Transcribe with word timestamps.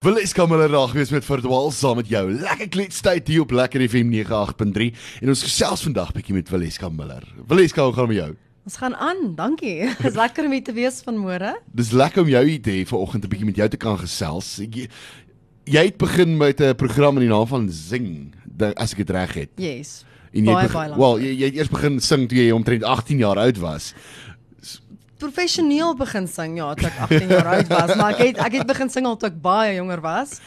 Wil 0.00 0.16
ek 0.16 0.30
skamel 0.30 0.62
raak 0.72 0.94
wees 0.96 1.10
met 1.12 1.26
verdwaal 1.26 1.66
saam 1.76 1.98
met 2.00 2.06
jou. 2.08 2.22
Lekker 2.32 2.70
kletstyd 2.72 3.26
hier 3.28 3.42
op 3.42 3.50
Lekker 3.52 3.82
FM 3.84 4.08
98.3 4.16 4.86
en 5.20 5.32
ons 5.34 5.42
gesels 5.44 5.82
vandag 5.84 6.14
bietjie 6.16 6.32
met 6.38 6.48
Valeska 6.48 6.88
Miller. 6.88 7.26
Valeska, 7.50 7.84
hoe 7.84 7.92
gaan 7.92 8.08
met 8.08 8.16
jou? 8.16 8.30
Ons 8.64 8.78
gaan 8.80 8.96
aan, 8.96 9.20
dankie. 9.36 9.90
Dis 10.06 10.16
lekker 10.16 10.48
om 10.48 10.54
hier 10.56 10.64
te 10.64 10.72
wees 10.72 11.02
vanmôre. 11.04 11.52
Dis 11.76 11.92
lekker 11.92 12.24
om 12.24 12.32
jou 12.32 12.42
hier 12.48 12.62
te 12.64 12.78
hê 12.78 12.86
vanoggend 12.88 13.28
'n 13.28 13.32
bietjie 13.34 13.50
met 13.50 13.60
jou 13.60 13.68
te 13.68 13.82
kan 13.84 14.00
gesels. 14.00 14.48
Jy, 14.64 14.88
jy 15.68 15.84
het 15.90 16.00
begin 16.00 16.32
met 16.40 16.64
'n 16.64 16.80
program 16.80 17.20
in 17.20 17.28
die 17.28 17.34
naam 17.36 17.44
van 17.52 17.68
Zing, 17.68 18.32
as 18.80 18.96
ek 18.96 19.04
dit 19.04 19.10
reg 19.10 19.36
het. 19.36 19.52
Yes. 19.60 20.06
En 20.32 20.48
jy 20.48 20.54
baie, 20.54 20.68
baie 20.72 20.96
Wel, 20.96 21.20
jy, 21.20 21.36
jy 21.36 21.46
het 21.52 21.56
eers 21.60 21.68
begin 21.68 22.00
sing 22.00 22.24
toe 22.30 22.38
jy 22.38 22.52
omtrent 22.56 22.84
18 22.88 23.18
jaar 23.18 23.36
oud 23.36 23.58
was 23.60 23.92
professioneel 25.20 25.94
begin 25.98 26.26
sing 26.30 26.56
ja, 26.60 26.72
toe 26.78 26.88
ek 26.88 26.98
18 27.06 27.30
jaar 27.36 27.52
oud 27.54 27.70
was, 27.72 27.94
maar 28.00 28.16
ek 28.16 28.24
het 28.24 28.42
ek 28.46 28.58
het 28.60 28.66
begin 28.66 28.90
sing 28.92 29.06
al 29.06 29.16
toe 29.20 29.30
ek 29.30 29.38
baie 29.44 29.76
jonger 29.76 30.02
was. 30.04 30.40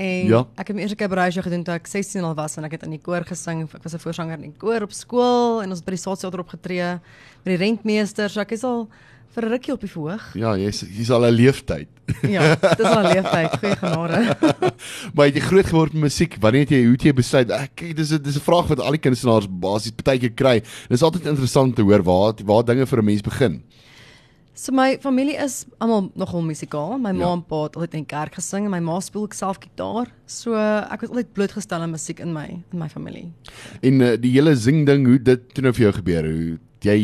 En 0.00 0.30
ja. 0.30 0.40
ek 0.56 0.70
het 0.70 0.76
my 0.76 0.84
eerste 0.86 0.96
keer 0.96 1.10
braai 1.12 1.28
gedoen 1.34 1.64
toe 1.66 1.74
ek 1.76 1.88
16 1.90 2.24
al 2.24 2.34
was 2.38 2.56
en 2.56 2.64
ek 2.64 2.78
het 2.78 2.86
in 2.86 2.96
die 2.96 3.02
koor 3.04 3.26
gesing. 3.28 3.66
Ek 3.68 3.84
was 3.84 3.94
'n 3.94 4.00
voorsanger 4.00 4.38
in 4.38 4.52
die 4.52 4.58
koor 4.58 4.86
op 4.86 4.92
skool 4.96 5.60
en 5.62 5.70
ons 5.70 5.84
by 5.84 5.92
die 5.92 6.00
staatsteater 6.00 6.40
opgetree 6.40 7.00
met 7.44 7.50
die 7.52 7.60
rentmeester. 7.60 8.30
So 8.30 8.40
ek 8.40 8.52
is 8.56 8.64
al 8.64 8.88
vir 9.34 9.44
'n 9.44 9.50
rukkie 9.52 9.72
op 9.72 9.80
die 9.80 9.90
verhoog. 9.90 10.24
Ja, 10.34 10.56
jy's 10.56 10.80
jy's 10.88 11.10
al 11.10 11.26
'n 11.26 11.34
leeftyd. 11.34 11.88
ja, 12.22 12.56
dis 12.56 12.86
al 12.86 13.04
'n 13.04 13.12
leeftyd, 13.12 13.58
goeie 13.60 13.76
genade. 13.76 14.18
maar 15.14 15.26
jy 15.28 15.40
groot 15.40 15.66
geword 15.66 15.92
met 15.92 16.02
musiek. 16.02 16.36
Wanneer 16.40 16.64
het 16.64 16.70
jy 16.70 16.82
hoe 16.84 16.96
het 16.96 17.02
jy 17.02 17.12
besluit? 17.12 17.50
Ek 17.50 17.70
kyk, 17.74 17.96
dis 17.96 18.10
'n 18.10 18.22
dis 18.22 18.36
'n 18.36 18.40
vraag 18.40 18.68
wat 18.68 18.80
al 18.80 18.96
die 18.96 19.04
kunstenaars 19.04 19.46
basies 19.46 19.92
baie 19.92 20.18
keer 20.18 20.34
kry. 20.34 20.56
Dit 20.60 20.96
is 20.96 21.02
altyd 21.02 21.26
interessant 21.26 21.76
te 21.76 21.82
hoor 21.82 22.02
waar 22.02 22.34
waar 22.44 22.64
dinge 22.64 22.86
vir 22.86 22.98
'n 22.98 23.04
mens 23.04 23.22
begin. 23.22 23.62
So 24.60 24.74
my 24.76 24.98
familie 25.00 25.38
is 25.40 25.62
almal 25.80 26.10
nogal 26.20 26.42
musikaal. 26.44 26.98
My 27.00 27.14
ma 27.16 27.30
ja. 27.30 27.32
en 27.32 27.42
pa 27.48 27.62
het 27.64 27.76
altyd 27.78 27.94
in 27.96 28.02
kerk 28.08 28.34
gesing 28.36 28.66
en 28.68 28.74
my 28.74 28.80
ma 28.84 28.98
speel 29.00 29.22
ook 29.24 29.36
self 29.36 29.56
gitaar. 29.62 30.10
So 30.28 30.52
ek 30.52 31.06
was 31.06 31.14
altyd 31.14 31.30
blootgestel 31.38 31.86
aan 31.86 31.94
musiek 31.94 32.20
in 32.20 32.34
my 32.36 32.44
in 32.58 32.82
my 32.82 32.90
familie. 32.92 33.30
En 33.80 34.04
uh, 34.04 34.10
die 34.20 34.34
hele 34.34 34.52
sing 34.60 34.82
ding, 34.88 35.08
hoe 35.08 35.16
dit 35.30 35.48
toe 35.54 35.64
nou 35.64 35.72
vir 35.78 35.86
jou 35.86 35.94
gebeur? 36.02 36.28
Hoe 36.28 36.58
jy 36.84 36.98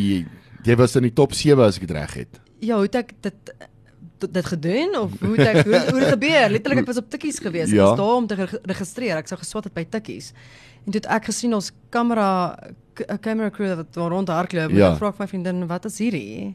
jy 0.69 0.77
was 0.77 0.99
in 1.01 1.09
die 1.09 1.15
top 1.17 1.33
7 1.39 1.65
as 1.65 1.81
ek 1.81 1.89
dit 1.89 1.97
reg 1.97 2.21
het. 2.21 2.39
Ja, 2.61 2.77
hoe 2.77 2.91
het 2.91 3.01
ek 3.01 3.17
dit 3.25 3.57
dit 4.27 4.47
gedoen 4.53 4.97
of 5.07 5.19
hoe 5.25 5.35
het 5.39 5.49
ek 5.49 5.65
hoe, 5.65 5.81
hoe 5.81 5.99
het 6.05 6.13
gebeur? 6.19 6.53
Letterlik 6.53 6.85
ek 6.85 6.93
was 6.93 7.01
op 7.01 7.11
tikkies 7.13 7.41
gewees. 7.41 7.73
Ja. 7.73 7.87
Ek 7.89 7.95
was 7.95 8.01
daar 8.05 8.17
om 8.21 8.29
te 8.29 8.43
registreer. 8.69 9.17
Ek 9.17 9.33
sou 9.33 9.41
geswat 9.41 9.71
het 9.71 9.81
by 9.81 9.89
tikkies. 9.97 10.35
En 10.85 10.93
toe 10.93 11.01
het 11.01 11.15
ek 11.23 11.33
gesien 11.33 11.57
ons 11.57 11.73
kamera 11.89 12.29
'n 13.01 13.17
camera 13.25 13.49
crew 13.49 13.81
wat 13.81 13.97
rond 13.97 14.29
hardloop. 14.29 14.77
Ja. 14.77 14.93
Ek 14.93 15.01
vra 15.01 15.17
my 15.17 15.27
vriendin, 15.27 15.67
"Wat 15.67 15.89
is 15.89 15.97
hierdie?" 16.05 16.53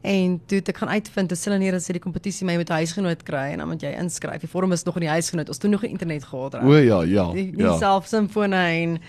En 0.00 0.40
toe 0.46 0.60
ek 0.62 0.76
gaan 0.76 0.88
uitvind 0.88 1.28
dat 1.28 1.44
hulle 1.44 1.58
neer 1.58 1.74
as 1.74 1.86
die 1.86 2.02
kompetisie 2.02 2.46
my 2.46 2.56
met 2.56 2.70
'n 2.70 2.82
huisgenoot 2.82 3.22
kry 3.22 3.52
en 3.52 3.58
dan 3.58 3.68
moet 3.68 3.82
jy 3.82 3.94
inskryf. 3.98 4.40
Die 4.40 4.48
vorm 4.48 4.72
is 4.72 4.84
nog 4.84 4.94
in 4.94 5.00
die 5.00 5.10
huisgenoot. 5.10 5.48
Ons 5.48 5.62
het 5.62 5.70
nog 5.70 5.82
internet 5.82 6.24
gehad. 6.24 6.54
O 6.54 6.76
ja, 6.76 7.02
ja. 7.02 7.32
Die, 7.32 7.50
die 7.50 7.64
ja. 7.64 7.76
self 7.78 8.06
simfone 8.06 8.56
en 8.56 9.00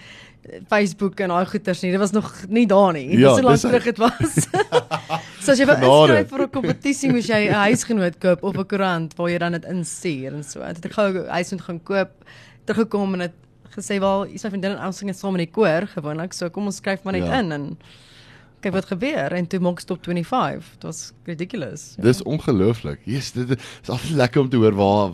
Facebook 0.67 1.19
en 1.19 1.29
al 1.29 1.45
goeters 1.45 1.81
nie. 1.81 1.91
Dit 1.91 1.99
was 1.99 2.11
nog 2.11 2.33
nie 2.47 2.67
daar 2.67 2.93
nie. 2.93 3.17
Ja, 3.19 3.35
so 3.35 3.41
lank 3.41 3.59
terug 3.59 3.83
dit 3.83 3.97
was. 3.97 4.47
so 5.43 5.51
as 5.51 5.59
jy 5.59 5.65
wil 5.65 5.75
inskryf 5.75 6.29
vir 6.29 6.43
'n 6.45 6.49
kompetisie, 6.49 7.11
moet 7.11 7.27
jy 7.27 7.47
'n 7.49 7.53
huisgenoot 7.67 8.19
koop 8.19 8.43
of 8.43 8.57
'n 8.57 8.65
koerant 8.65 9.15
waar 9.17 9.29
jy 9.29 9.37
dan 9.37 9.51
dit 9.51 9.65
instuur 9.65 10.33
en 10.33 10.43
so. 10.43 10.63
Dit 10.73 10.85
ek 10.85 10.93
gou 10.93 11.27
huis 11.27 11.51
moet 11.51 11.61
gaan 11.61 11.83
koop, 11.83 12.11
teruggekom 12.65 13.13
en 13.13 13.19
dit 13.27 13.35
gesê 13.77 13.99
wel, 13.99 14.27
jy 14.31 14.39
sê 14.41 14.49
vriendin 14.49 14.77
en 14.77 14.89
ons 14.89 14.97
sing 14.97 15.13
saam 15.13 15.35
in 15.35 15.45
die 15.45 15.53
koor 15.53 15.87
gewoonlik. 15.87 16.33
So 16.33 16.49
kom 16.49 16.65
ons 16.65 16.81
skryf 16.81 17.03
maar 17.03 17.13
net 17.13 17.27
ja. 17.27 17.39
in 17.39 17.51
en 17.51 17.77
kyk 18.63 18.73
wat 18.73 18.87
gebeur 18.89 19.33
en 19.37 19.47
toe 19.49 19.59
maak 19.61 19.79
stop 19.79 20.01
25. 20.05 20.65
Dit 20.73 20.85
was 20.87 21.01
ridiculous. 21.29 21.93
Ja. 21.97 22.03
Dis 22.07 22.21
ongelooflik. 22.23 22.99
Jesus, 23.05 23.31
dit 23.31 23.59
is 23.59 23.89
altyd 23.89 24.15
lekker 24.17 24.41
om 24.41 24.49
te 24.49 24.57
hoor 24.57 24.75
waar 24.77 25.11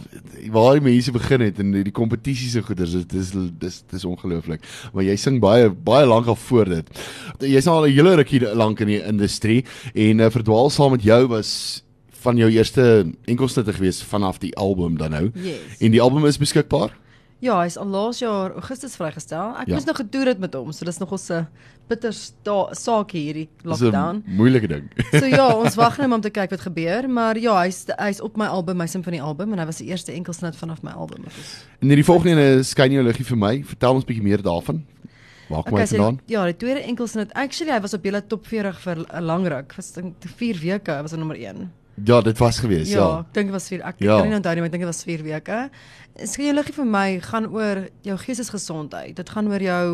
waar 0.51 0.79
die 0.79 0.85
mense 0.85 1.11
begin 1.11 1.43
het 1.43 1.59
en 1.59 1.71
die 1.75 1.91
kompetisies 1.91 2.55
en 2.59 2.63
goeders. 2.63 2.95
Dit 3.03 3.13
is 3.13 3.33
dis 3.59 3.81
dis 3.91 4.05
ongelooflik. 4.05 4.63
Maar 4.93 5.07
jy 5.09 5.17
sing 5.19 5.41
baie 5.43 5.69
baie 5.69 6.07
lank 6.07 6.31
al 6.31 6.39
voor 6.47 6.71
dit. 6.71 7.03
Jy's 7.39 7.67
nou 7.67 7.81
al 7.81 7.87
'n 7.87 7.95
hele 7.95 8.15
rukkie 8.15 8.41
lank 8.55 8.79
in 8.79 8.87
die 8.87 9.03
industrie 9.03 9.65
en 9.93 10.19
uh, 10.19 10.29
verdwaal 10.29 10.69
saam 10.69 10.91
met 10.91 11.03
jou 11.03 11.27
was 11.27 11.83
van 12.23 12.37
jou 12.37 12.49
eerste 12.51 13.11
enkelsnitte 13.25 13.73
gewees 13.73 14.03
vanaf 14.03 14.39
die 14.39 14.55
album 14.55 14.97
dan 14.97 15.11
nou. 15.11 15.31
Yes. 15.33 15.79
En 15.79 15.91
die 15.91 16.01
album 16.01 16.25
is 16.25 16.37
beskikbaar? 16.37 16.95
Ja, 17.43 17.57
hy 17.59 17.67
is 17.67 17.75
al 17.75 17.89
laas 17.91 18.21
jaar 18.21 18.53
Augustus 18.55 18.93
vrygestel. 18.95 19.51
Ek 19.59 19.67
ja. 19.67 19.75
moes 19.75 19.87
nog 19.87 19.97
gedoer 19.99 20.31
het 20.31 20.39
met 20.39 20.53
hom, 20.55 20.69
so 20.71 20.87
dis 20.87 20.99
nog 21.01 21.11
ons 21.11 21.25
'n 21.29 21.47
bitter 21.91 22.13
saak 22.15 23.11
hierdie 23.11 23.49
lockdown. 23.67 24.21
Dis 24.23 24.31
'n 24.31 24.37
moeilike 24.37 24.67
ding. 24.67 24.87
so 25.19 25.25
ja, 25.25 25.47
ons 25.51 25.75
wag 25.75 25.97
net 25.97 26.11
om 26.17 26.21
te 26.21 26.31
kyk 26.31 26.55
wat 26.55 26.63
gebeur, 26.63 27.09
maar 27.09 27.35
ja, 27.37 27.57
hy's 27.65 27.83
hy's 27.99 28.21
op 28.21 28.37
my 28.37 28.47
album, 28.47 28.77
my 28.77 28.87
Symphony 28.87 29.19
album 29.19 29.51
en 29.51 29.59
hy 29.59 29.65
was 29.65 29.83
die 29.83 29.91
eerste 29.91 30.13
enkelsnit 30.13 30.55
vanaf 30.55 30.81
my 30.83 30.91
album. 30.91 31.27
En 31.81 31.87
hierdie 31.87 32.07
volgende 32.07 32.39
ene 32.39 32.63
skyn 32.63 32.91
jou 32.91 33.03
liggie 33.03 33.25
vir 33.25 33.37
my. 33.37 33.63
Vertel 33.63 33.93
ons 33.93 34.05
bietjie 34.05 34.23
meer 34.23 34.41
daarvan. 34.41 34.85
Waar 35.49 35.63
kom 35.63 35.73
okay, 35.73 35.83
hy 35.83 35.97
vandaan? 35.97 36.19
So, 36.23 36.31
ja, 36.31 36.45
die 36.45 36.57
tweede 36.57 36.81
enkelsnit. 36.87 37.33
Actually, 37.35 37.73
hy 37.73 37.81
was 37.83 37.93
op 37.93 38.03
julle 38.03 38.23
top 38.27 38.47
40 38.47 38.79
vir 38.79 39.03
'n 39.03 39.23
lang 39.23 39.47
ruk. 39.47 39.75
Was 39.75 39.91
4 40.39 40.59
weke 40.63 41.01
was 41.01 41.11
hy 41.11 41.17
nommer 41.17 41.35
1. 41.35 41.71
Ja, 42.01 42.21
dit 42.21 42.37
was 42.37 42.59
gewees, 42.59 42.89
ja. 42.89 42.99
Ja, 42.99 43.19
ek 43.21 43.33
dink 43.33 43.51
dit 43.51 43.55
was 43.55 43.67
4. 43.69 43.81
Ek 43.85 43.99
ja. 44.01 44.17
kan 44.17 44.29
nie 44.31 44.37
onthou 44.39 44.53
nie, 44.55 44.63
maar 44.63 44.71
ek 44.71 44.75
dink 44.75 44.85
dit 44.85 44.89
was 44.89 45.03
4 45.05 45.23
weke. 45.27 45.57
Skien 46.25 46.49
jou 46.49 46.55
liggie 46.57 46.73
vir 46.73 46.87
my 46.89 47.07
gaan 47.21 47.49
oor 47.53 47.83
jou 48.01 48.17
geestesgesondheid. 48.17 49.15
Dit 49.19 49.29
gaan 49.29 49.49
oor 49.51 49.61
jou 49.61 49.85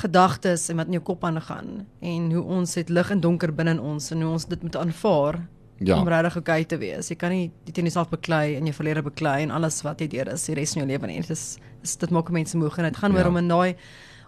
gedagtes 0.00 0.70
en 0.72 0.80
wat 0.80 0.88
in 0.88 0.96
jou 0.96 1.02
kop 1.04 1.24
aangaan 1.28 1.82
en 2.00 2.30
hoe 2.32 2.42
ons 2.56 2.78
het 2.78 2.88
lig 2.88 3.10
en 3.12 3.20
donker 3.20 3.52
binne 3.52 3.74
in 3.76 3.82
ons 3.92 4.06
en 4.14 4.22
hoe 4.24 4.30
ons 4.38 4.46
dit 4.48 4.62
moet 4.64 4.78
aanvaar. 4.86 5.42
Ja. 5.82 5.96
om 5.98 6.06
regtig 6.06 6.36
okay 6.36 6.64
te 6.64 6.76
wees. 6.78 7.08
Jy 7.10 7.16
kan 7.18 7.32
nie 7.34 7.48
dit 7.66 7.78
in 7.80 7.88
jouself 7.88 8.10
beklei 8.12 8.54
en 8.54 8.68
jou 8.68 8.74
verlede 8.76 9.02
beklei 9.02 9.40
en 9.42 9.50
alles 9.50 9.80
wat 9.82 9.98
jy 9.98 10.06
deur 10.12 10.28
is 10.30 10.44
die 10.46 10.54
res 10.54 10.76
van 10.76 10.84
jou 10.84 10.88
lewe 10.92 11.08
nie. 11.10 11.16
Dit 11.24 11.32
is, 11.34 11.56
is 11.82 11.96
dit 11.98 12.12
maak 12.14 12.30
mense 12.30 12.58
moeg 12.58 12.78
en 12.78 12.86
dit 12.86 13.00
gaan 13.00 13.16
ja. 13.16 13.18
oor 13.18 13.30
om 13.32 13.38
'n 13.40 13.48
daai 13.50 13.74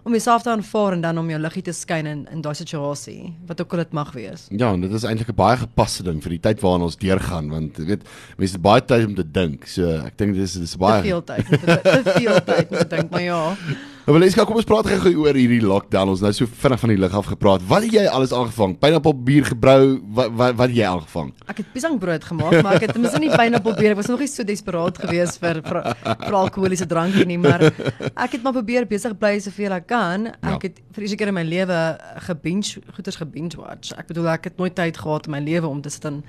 om 0.04 0.12
jouself 0.12 0.42
te 0.44 0.50
aanvaar 0.52 0.92
en 0.92 1.00
dan 1.00 1.18
om 1.18 1.30
jou 1.32 1.40
liggie 1.40 1.62
te 1.64 1.72
skyn 1.72 2.06
in 2.06 2.26
in 2.32 2.42
daai 2.44 2.54
situasie 2.54 3.32
wat 3.48 3.60
ook 3.60 3.72
al 3.72 3.82
dit 3.84 3.96
mag 3.96 4.12
wees. 4.12 4.46
Ja, 4.50 4.72
en 4.72 4.84
dit 4.84 4.92
is 4.92 5.06
eintlik 5.08 5.32
'n 5.32 5.38
baie 5.38 5.56
gepaste 5.56 6.02
ding 6.04 6.22
vir 6.22 6.36
die 6.36 6.40
tyd 6.40 6.60
waarin 6.60 6.82
ons 6.82 6.96
deurgaan 6.96 7.50
want 7.50 7.78
jy 7.78 7.84
weet 7.84 8.04
mense 8.36 8.54
het 8.54 8.62
baie 8.62 8.84
tyd 8.84 9.06
om 9.06 9.14
te 9.14 9.30
dink. 9.30 9.66
So 9.66 9.88
ek 10.04 10.16
dink 10.16 10.34
dis 10.34 10.52
dis 10.52 10.76
baie 10.76 11.02
te 11.02 11.08
veel 11.08 11.24
tyd. 11.24 11.46
Te 11.48 12.02
veel 12.18 12.44
tyd 12.44 12.70
om 12.70 12.78
te 12.78 12.88
dink, 12.96 13.10
maar 13.10 13.22
ja. 13.22 13.56
Maar 14.04 14.20
Leska, 14.20 14.44
kom 14.44 14.58
ons 14.60 14.66
praat 14.68 14.84
gou 15.00 15.10
oor 15.22 15.32
hierdie 15.32 15.62
lockdown. 15.64 16.10
Ons 16.12 16.20
nou 16.20 16.28
so 16.36 16.44
vinnig 16.60 16.80
van 16.82 16.90
die 16.92 16.98
lig 17.00 17.14
af 17.16 17.28
gepraat. 17.30 17.62
Wat 17.64 17.86
het 17.86 17.94
jy 17.96 18.02
alles 18.04 18.34
aangevang? 18.36 18.74
Pineapple 18.82 19.14
bier 19.24 19.46
gebrou. 19.48 19.94
Wat 20.18 20.34
wat 20.36 20.58
wat 20.58 20.68
het 20.68 20.76
jy 20.76 20.90
aangevang? 20.90 21.30
Ek 21.48 21.62
het 21.62 21.70
piesangbrood 21.72 22.26
gemaak, 22.28 22.58
maar 22.58 22.76
ek 22.76 22.84
het 22.90 22.98
mos 23.00 23.16
nie 23.16 23.30
pineapple 23.32 23.72
bier. 23.78 23.94
Ek 23.94 24.02
was 24.02 24.10
nog 24.12 24.20
nie 24.20 24.28
so 24.28 24.44
desperaat 24.44 25.00
geweest 25.00 25.40
vir 25.40 25.62
vir, 25.64 25.78
vir 26.04 26.36
alkoholiese 26.36 26.88
drankie 26.90 27.24
nie, 27.30 27.38
maar 27.40 27.64
ek 27.70 28.36
het 28.36 28.44
maar 28.44 28.52
probeer 28.58 28.84
besig 28.90 29.16
bly 29.16 29.38
soveel 29.40 29.78
ek 29.78 29.88
kan. 29.88 30.28
Ek 30.34 30.50
ja. 30.50 30.58
het 30.66 30.84
vir 30.98 31.08
seker 31.14 31.32
in 31.32 31.38
my 31.38 31.46
lewe 31.48 31.80
gebinge 32.28 32.84
goeders 32.98 33.22
gebinge 33.22 33.56
watch. 33.56 33.96
Ek 33.96 34.12
bedoel 34.12 34.34
ek 34.36 34.50
het 34.50 34.60
nooit 34.60 34.76
tyd 34.76 35.00
gehad 35.00 35.30
in 35.30 35.38
my 35.38 35.40
lewe 35.48 35.72
om 35.72 35.80
te 35.80 35.94
sit 35.94 36.04
en 36.12 36.20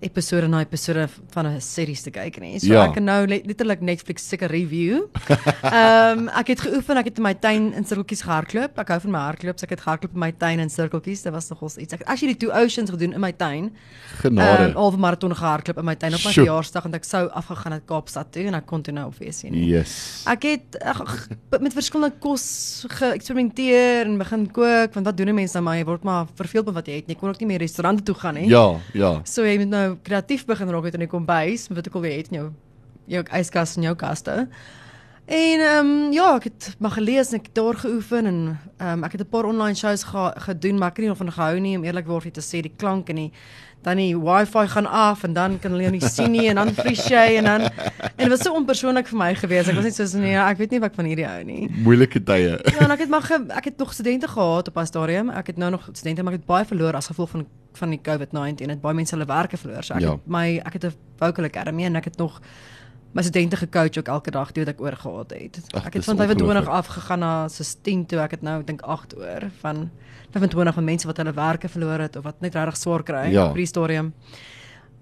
episode 0.00 0.48
na 0.48 0.60
episode 0.60 1.08
van 1.32 1.46
'n 1.46 1.60
series 1.60 2.02
te 2.02 2.10
kyk 2.10 2.40
nie. 2.40 2.58
So 2.60 2.72
ja. 2.72 2.84
ek 2.84 2.94
kan 2.94 3.04
nou 3.04 3.26
letterlik 3.26 3.80
Netflix 3.80 4.28
seker 4.28 4.48
review. 4.50 5.06
Ehm 5.62 6.18
um, 6.18 6.28
ek 6.28 6.46
het 6.52 6.60
geoefen, 6.60 6.96
ek 6.96 7.04
het 7.04 7.16
in 7.16 7.22
my 7.22 7.34
tuin 7.34 7.72
in 7.72 7.84
sirkeltjies 7.84 8.22
gehardloop. 8.22 8.78
Ek 8.78 8.88
hou 8.88 9.00
van 9.00 9.10
my 9.10 9.18
hardloop, 9.18 9.58
so 9.58 9.64
ek 9.64 9.70
het 9.70 9.80
gehardloop 9.80 10.12
in 10.12 10.20
my 10.20 10.32
tuin 10.32 10.60
in 10.60 10.68
sirkeltjies. 10.70 11.22
Dit 11.22 11.32
was 11.32 11.48
nogals 11.48 11.76
iets. 11.76 11.92
Ek 11.92 12.04
het 12.04 12.08
actually 12.08 12.34
two 12.34 12.52
oceans 12.52 12.90
gedoen 12.90 13.12
in 13.12 13.20
my 13.20 13.32
tuin. 13.32 13.72
Genade. 14.20 14.66
Ehm 14.66 14.70
um, 14.70 14.76
al 14.76 14.92
'n 14.92 15.00
maraton 15.00 15.34
gehardloop 15.34 15.78
in 15.78 15.84
my 15.84 15.96
tuin 15.96 16.14
op 16.14 16.24
my 16.24 16.32
verjaarsdag 16.32 16.84
en 16.84 16.94
ek 16.94 17.04
sou 17.04 17.28
afgegaan 17.30 17.72
het 17.72 17.84
Kaapstad 17.86 18.32
toe 18.32 18.44
en 18.46 18.54
ek 18.54 18.66
kon 18.66 18.82
toe 18.82 18.92
nou 18.92 19.06
op 19.06 19.16
wees 19.18 19.42
nie. 19.42 19.64
Yes. 19.72 20.24
Ek 20.26 20.42
het 20.42 20.78
ach, 20.84 21.28
met 21.60 21.72
verskillende 21.72 22.16
kos 22.20 22.84
geëksperimenteer 22.88 24.06
en 24.06 24.18
begin 24.18 24.50
kook 24.50 24.94
want 24.94 25.06
wat 25.06 25.16
doen 25.16 25.34
mense 25.34 25.56
nou 25.56 25.64
maar 25.64 25.76
jy 25.78 25.84
word 25.84 26.04
maar 26.04 26.26
verveeld 26.36 26.66
met 26.66 26.74
wat 26.74 26.86
jy 26.86 27.00
het. 27.00 27.08
Jy 27.08 27.16
kon 27.20 27.28
ook 27.32 27.40
nie 27.40 27.50
meer 27.50 27.62
restaurante 27.64 28.02
toe 28.02 28.14
gaan 28.14 28.34
nie. 28.34 28.48
Ja, 28.48 28.76
ja. 28.92 29.20
So 29.24 29.44
jy 29.46 29.56
moet 29.58 29.72
nou 29.72 29.85
nou 29.86 29.98
kreatief 30.02 30.44
begin 30.46 30.70
raak 30.70 30.88
het 30.90 30.98
in 30.98 31.06
die 31.06 31.10
kombuis, 31.10 31.68
wat 31.68 31.86
ek 31.86 31.94
al 31.94 32.06
weet 32.06 32.32
in 32.32 32.40
jou 32.40 32.48
jou 33.06 33.22
yskas 33.38 33.76
en 33.78 33.86
jou 33.86 33.94
kaste. 33.94 34.48
En 35.26 35.60
ehm 35.60 35.86
um, 35.86 36.12
ja, 36.14 36.36
ek 36.36 36.44
het 36.44 36.68
maar 36.78 36.94
gelees 36.94 37.32
en 37.32 37.40
ek 37.40 37.48
het 37.50 37.54
daar 37.58 37.78
geoefen 37.82 38.26
en 38.26 38.38
ehm 38.78 38.98
um, 38.98 39.04
ek 39.04 39.12
het 39.12 39.20
'n 39.20 39.30
paar 39.30 39.44
online 39.44 39.74
shows 39.74 40.04
ge 40.04 40.32
gedoen, 40.36 40.78
maar 40.78 40.90
ek 40.90 40.96
het 40.96 41.06
nie 41.06 41.14
van 41.14 41.32
gehou 41.32 41.58
nie 41.58 41.76
om 41.76 41.84
eerlikwaar 41.84 42.30
te 42.30 42.40
sê 42.40 42.62
die 42.62 42.74
klank 42.76 43.08
en 43.08 43.16
die 43.16 43.32
dan 43.82 43.96
die 43.96 44.14
wifi 44.18 44.66
gaan 44.68 44.86
af 44.86 45.22
en 45.24 45.32
dan 45.32 45.58
kan 45.58 45.70
hulle 45.70 45.90
nie 45.90 46.00
sien 46.00 46.30
nie 46.30 46.48
en 46.50 46.56
dan 46.56 46.72
vries 46.74 47.04
jy 47.06 47.36
en 47.38 47.44
dan 47.44 47.66
en 47.66 48.22
dit 48.24 48.32
was 48.32 48.42
so 48.42 48.54
onpersoonlik 48.54 49.06
vir 49.06 49.18
my 49.18 49.34
gewees. 49.34 49.68
Ek 49.68 49.78
was 49.78 49.84
net 49.84 49.98
so 50.00 50.18
nee, 50.18 50.34
ek 50.34 50.58
weet 50.58 50.74
nie 50.74 50.80
wat 50.82 50.90
ek 50.90 50.96
van 50.96 51.10
hierdie 51.10 51.26
hou 51.28 51.42
nie. 51.46 51.68
Moeilike 51.84 52.22
tye. 52.26 52.56
Ja, 52.56 52.80
en 52.86 52.90
ek 52.96 53.04
het 53.04 53.12
maar 53.12 53.22
ge, 53.22 53.38
ek 53.54 53.70
het 53.70 53.78
nog 53.78 53.94
studente 53.94 54.28
gehad 54.28 54.68
op 54.68 54.76
'n 54.76 54.86
stadium. 54.86 55.30
Ek 55.30 55.46
het 55.46 55.56
nou 55.56 55.70
nog 55.70 55.88
studente, 55.92 56.22
maar 56.22 56.34
ek 56.34 56.40
het 56.40 56.48
baie 56.48 56.64
verloor 56.64 56.94
as 56.94 57.06
gevolg 57.06 57.30
van 57.30 57.46
van 57.76 57.90
die 57.92 58.00
COVID-19 58.00 58.70
het 58.72 58.80
baie 58.80 58.94
mense 58.94 59.14
hulle 59.14 59.28
werke 59.28 59.56
verloor. 59.56 59.84
So 59.84 59.94
ek 59.94 60.00
ja. 60.00 60.10
het 60.16 60.26
my 60.26 60.60
ek 60.64 60.72
het 60.72 60.84
'n 60.84 60.94
vocal 61.18 61.44
academy 61.44 61.84
en 61.84 61.96
ek 61.96 62.04
het 62.04 62.16
nog 62.16 62.40
my 63.12 63.22
studente 63.22 63.56
gecoach 63.56 63.98
ook 63.98 64.08
elke 64.08 64.30
dag 64.30 64.50
toe 64.52 64.64
wat 64.64 64.74
ek 64.74 64.80
oor 64.80 64.96
gehad 64.96 65.30
het. 65.30 65.60
Ach, 65.70 65.86
ek 65.86 65.94
het 65.98 66.04
van 66.04 66.16
25 66.16 66.68
af 66.68 66.86
gegaan 66.86 67.18
na 67.18 67.44
assistent 67.44 68.08
toe 68.08 68.18
ek 68.20 68.30
het 68.30 68.42
nou 68.42 68.62
dink 68.64 68.82
8 68.82 69.16
oor 69.16 69.48
van 69.60 69.90
25 70.30 70.74
van 70.74 70.84
mense 70.84 71.06
wat 71.06 71.16
hulle 71.16 71.32
werke 71.32 71.68
verloor 71.68 71.98
het 71.98 72.16
of 72.16 72.24
wat 72.24 72.40
net 72.40 72.54
regtig 72.54 72.76
swaar 72.76 73.02
kry 73.02 73.30
ja. 73.32 73.48
op 73.48 73.56
die 73.56 73.66
stadium. 73.66 74.12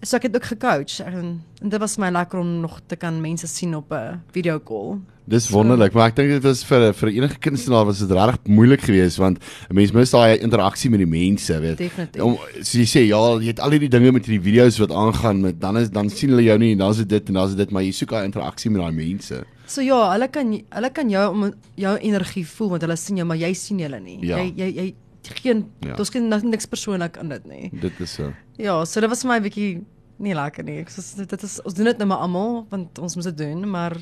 So 0.02 0.16
ek 0.16 0.22
het 0.28 0.36
ook 0.36 0.44
gecoach 0.44 1.00
en, 1.00 1.42
en 1.62 1.68
dit 1.68 1.80
was 1.80 1.96
my 1.96 2.10
lekker 2.12 2.38
om 2.38 2.60
nog 2.60 2.80
te 2.86 2.96
kan 2.96 3.20
mense 3.20 3.46
sien 3.46 3.74
op 3.76 3.92
'n 3.92 4.20
video 4.32 4.60
call. 4.60 4.98
Dis 5.24 5.48
wonderlik, 5.48 5.94
maar 5.96 6.10
ek 6.10 6.16
dink 6.16 6.28
dit 6.28 6.42
was 6.44 6.60
vir 6.68 6.92
vir 6.92 7.08
enige 7.08 7.38
kunstenaar 7.40 7.86
was 7.88 7.98
dit 7.98 8.10
regtig 8.10 8.44
moeilik 8.52 8.82
geweest 8.84 9.16
want 9.16 9.38
'n 9.70 9.74
mens 9.74 9.92
mis 9.92 10.10
daai 10.10 10.38
interaksie 10.38 10.90
met 10.90 11.00
die 11.00 11.08
mense, 11.08 11.60
weet. 11.60 11.78
Definitief. 11.78 12.22
Om 12.22 12.36
so 12.60 12.78
jy 12.78 12.84
sê 12.84 13.06
ja, 13.08 13.38
jy 13.40 13.46
het 13.46 13.60
al 13.60 13.70
hierdie 13.70 13.88
dinge 13.88 14.12
met 14.12 14.26
hierdie 14.26 14.44
video's 14.44 14.78
wat 14.78 14.92
aangaan 14.92 15.40
met 15.40 15.60
dan 15.60 15.78
is 15.78 15.88
dan 15.88 16.10
sien 16.10 16.28
hulle 16.28 16.42
jou 16.42 16.58
nie 16.58 16.72
en 16.72 16.78
dan 16.78 16.90
is 16.90 16.96
dit 16.96 17.08
dit 17.08 17.28
en 17.28 17.34
dan 17.34 17.48
is 17.48 17.54
dit 17.54 17.70
maar 17.70 17.82
jy 17.82 17.92
soek 17.92 18.10
daai 18.10 18.24
interaksie 18.24 18.70
met 18.70 18.82
daai 18.82 18.92
mense. 18.92 19.44
So 19.66 19.80
ja, 19.80 20.10
hulle 20.12 20.28
kan 20.28 20.52
hulle 20.52 20.90
kan 20.90 21.08
jou 21.08 21.30
om 21.32 21.54
jou 21.74 21.96
energie 21.98 22.46
voel 22.46 22.68
want 22.68 22.82
hulle 22.82 22.96
sien 22.96 23.16
jou, 23.16 23.26
maar 23.26 23.40
jy 23.40 23.54
sien 23.54 23.78
hulle 23.78 24.00
nie. 24.00 24.18
Ja. 24.20 24.36
Jy 24.36 24.52
jy 24.56 24.68
jy 24.76 24.94
geen 25.28 25.70
Ja. 25.80 25.88
ja. 25.88 25.94
daar's 25.94 26.10
geen 26.10 26.28
niks 26.28 26.66
persoonlik 26.66 27.16
in 27.16 27.28
dit 27.28 27.46
nie. 27.46 27.70
Dit 27.80 28.00
is 28.00 28.12
so. 28.14 28.32
Ja, 28.56 28.84
so 28.84 29.00
dit 29.00 29.08
was 29.08 29.20
vir 29.20 29.30
my 29.30 29.36
'n 29.38 29.42
bietjie 29.42 29.84
nie 30.18 30.34
lekker 30.34 30.64
nie. 30.64 30.78
Ek 30.80 30.90
sê 30.90 31.26
dit 31.26 31.42
is 31.42 31.60
ons 31.62 31.74
doen 31.74 31.84
dit 31.84 31.98
nou 31.98 32.08
maar 32.08 32.18
almal 32.18 32.66
want 32.70 32.98
ons 32.98 33.14
moet 33.14 33.24
dit 33.24 33.38
doen, 33.38 33.70
maar 33.70 33.96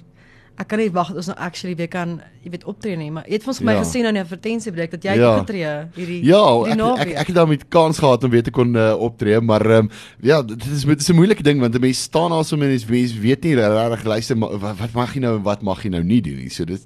ek 0.59 0.69
kan 0.69 0.79
nie 0.79 0.91
wag 0.91 1.09
dat 1.09 1.17
ons 1.17 1.27
nou 1.27 1.39
actually 1.39 1.75
weer 1.77 1.89
kan, 1.89 2.21
jy 2.45 2.51
weet, 2.51 2.65
optree 2.65 2.97
nie, 2.97 3.11
maar 3.11 3.25
jy 3.27 3.33
het 3.33 3.47
ons 3.49 3.59
vir 3.59 3.67
my 3.67 3.73
Ja. 3.73 3.81
gesê 3.83 3.99
nou 4.03 4.09
in 4.09 4.15
die 4.15 4.23
advertensiebreek 4.23 4.91
dat 4.91 5.03
jy 5.03 5.15
Ja. 5.17 5.39
optree 5.41 5.89
hierdie 5.97 6.25
Ja, 6.25 6.43
hierdie 6.65 7.01
ek, 7.01 7.09
ek 7.09 7.19
ek 7.21 7.27
het 7.27 7.37
daarmee 7.37 7.59
kans 7.69 7.99
gehad 7.99 8.25
om 8.25 8.31
weer 8.31 8.43
te 8.43 8.51
kon 8.51 8.75
uh, 8.77 8.95
optree, 8.99 9.41
maar 9.41 9.67
um, 9.79 9.91
ja, 10.21 10.43
dit 10.43 10.65
is 10.67 10.85
dit 10.85 11.01
is 11.01 11.09
'n 11.09 11.15
moeilike 11.15 11.43
ding 11.43 11.61
want 11.61 11.75
'n 11.75 11.81
mens 11.81 12.03
staan 12.03 12.31
daar 12.31 12.45
so 12.45 12.57
mense 12.57 12.87
mense 12.91 13.19
weet 13.21 13.43
nie 13.45 13.55
regtig 13.57 14.05
luister 14.05 14.37
maar 14.37 14.59
wat, 14.59 14.79
wat 14.79 14.93
mag 14.93 15.15
jy 15.15 15.21
nou 15.21 15.37
en 15.37 15.43
wat 15.43 15.63
mag 15.63 15.83
jy 15.83 15.89
nou 15.91 16.03
nie 16.05 16.21
doen 16.21 16.37
nie. 16.37 16.49
So 16.51 16.65
dit 16.65 16.81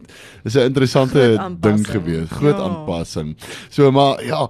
dis 0.45 0.55
'n 0.55 0.61
interessante 0.71 1.37
ding 1.61 1.85
gewees, 1.87 2.29
groot 2.31 2.57
Ja. 2.57 2.63
aanpassing. 2.65 3.37
So 3.71 3.91
maar 3.91 4.25
ja, 4.25 4.49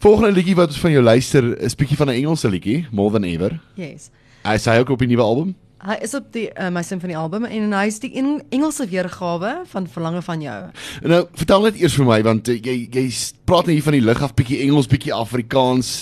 volgende 0.00 0.32
liedjie 0.32 0.54
wat 0.56 0.68
ons 0.68 0.78
van 0.80 0.90
jou 0.92 1.02
luister 1.02 1.58
is 1.62 1.74
bietjie 1.74 1.96
van 1.96 2.08
'n 2.08 2.14
Engelse 2.24 2.48
liedjie, 2.48 2.86
More 2.90 3.12
Than 3.12 3.24
Ever. 3.24 3.60
Yes. 3.76 4.10
Hy 4.44 4.56
sê 4.58 4.78
ook 4.80 4.90
op 4.90 4.98
die 4.98 5.08
nuwe 5.08 5.22
album. 5.22 5.54
Hy 5.80 5.96
is 6.04 6.12
op 6.12 6.26
die 6.34 6.48
uh, 6.52 6.68
my 6.68 6.82
symfonie 6.84 7.16
album 7.16 7.46
en 7.48 7.72
hy 7.72 7.86
is 7.88 7.96
die 8.02 8.10
Eng 8.20 8.42
Engelse 8.52 8.84
weergawe 8.90 9.52
van 9.70 9.86
Verlange 9.88 10.20
van 10.26 10.42
jou. 10.44 10.58
Nou, 11.08 11.20
vertel 11.40 11.64
net 11.64 11.78
eers 11.80 11.96
vir 11.96 12.08
my 12.08 12.18
want 12.26 12.50
uh, 12.52 12.56
jy 12.60 12.82
jy 12.92 13.04
praat 13.48 13.70
net 13.70 13.78
hier 13.78 13.86
van 13.86 13.96
die 13.96 14.04
lig 14.04 14.20
af 14.20 14.34
bietjie 14.36 14.60
Engels, 14.66 14.90
bietjie 14.92 15.14
Afrikaans. 15.16 15.92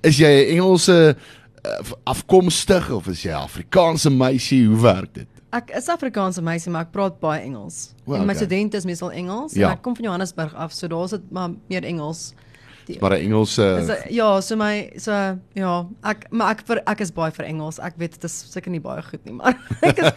Is 0.00 0.22
jy 0.22 0.30
'n 0.30 0.56
Engelse 0.56 0.96
uh, 1.12 1.92
afkomstig 2.08 2.88
of 2.96 3.10
is 3.12 3.26
jy 3.26 3.36
Afrikaanse 3.36 4.10
meisie? 4.10 4.64
Hoe 4.70 4.80
werk 4.80 5.12
dit? 5.20 5.28
Ek 5.52 5.70
is 5.76 5.88
Afrikaanse 5.92 6.40
meisie, 6.42 6.72
maar 6.72 6.88
ek 6.88 6.96
praat 6.96 7.20
baie 7.20 7.44
Engels. 7.44 7.92
O, 8.06 8.14
en 8.16 8.24
my 8.24 8.32
okay. 8.32 8.40
studente 8.40 8.76
is 8.80 8.88
meestal 8.88 9.12
Engels 9.12 9.52
Ja. 9.54 9.68
en 9.68 9.76
ek 9.76 9.82
kom 9.84 9.94
van 9.96 10.04
Johannesburg 10.08 10.54
af, 10.54 10.72
so 10.72 10.88
daar's 10.88 11.12
dit 11.12 11.30
maar 11.30 11.52
meer 11.68 11.84
Engels. 11.84 12.32
Die, 12.86 12.98
Maar 13.00 13.16
'n 13.18 13.22
Engelse 13.26 13.64
is, 13.80 13.86
dit- 13.86 14.12
ja, 14.14 14.40
so 14.40 14.56
my 14.56 14.90
so 14.96 15.10
ja, 15.54 15.86
ek 16.04 16.26
maar 16.30 16.50
ek 16.54 16.60
vir 16.66 16.82
ek 16.86 17.00
is 17.00 17.10
baie 17.10 17.32
vir 17.32 17.44
Engels. 17.46 17.78
Ek 17.82 17.94
weet 17.98 18.12
dit 18.12 18.24
is 18.24 18.44
seker 18.52 18.70
nie 18.70 18.80
baie 18.80 19.02
goed 19.02 19.24
nie, 19.24 19.32
maar 19.34 19.56
ek 19.82 19.98
is 19.98 20.12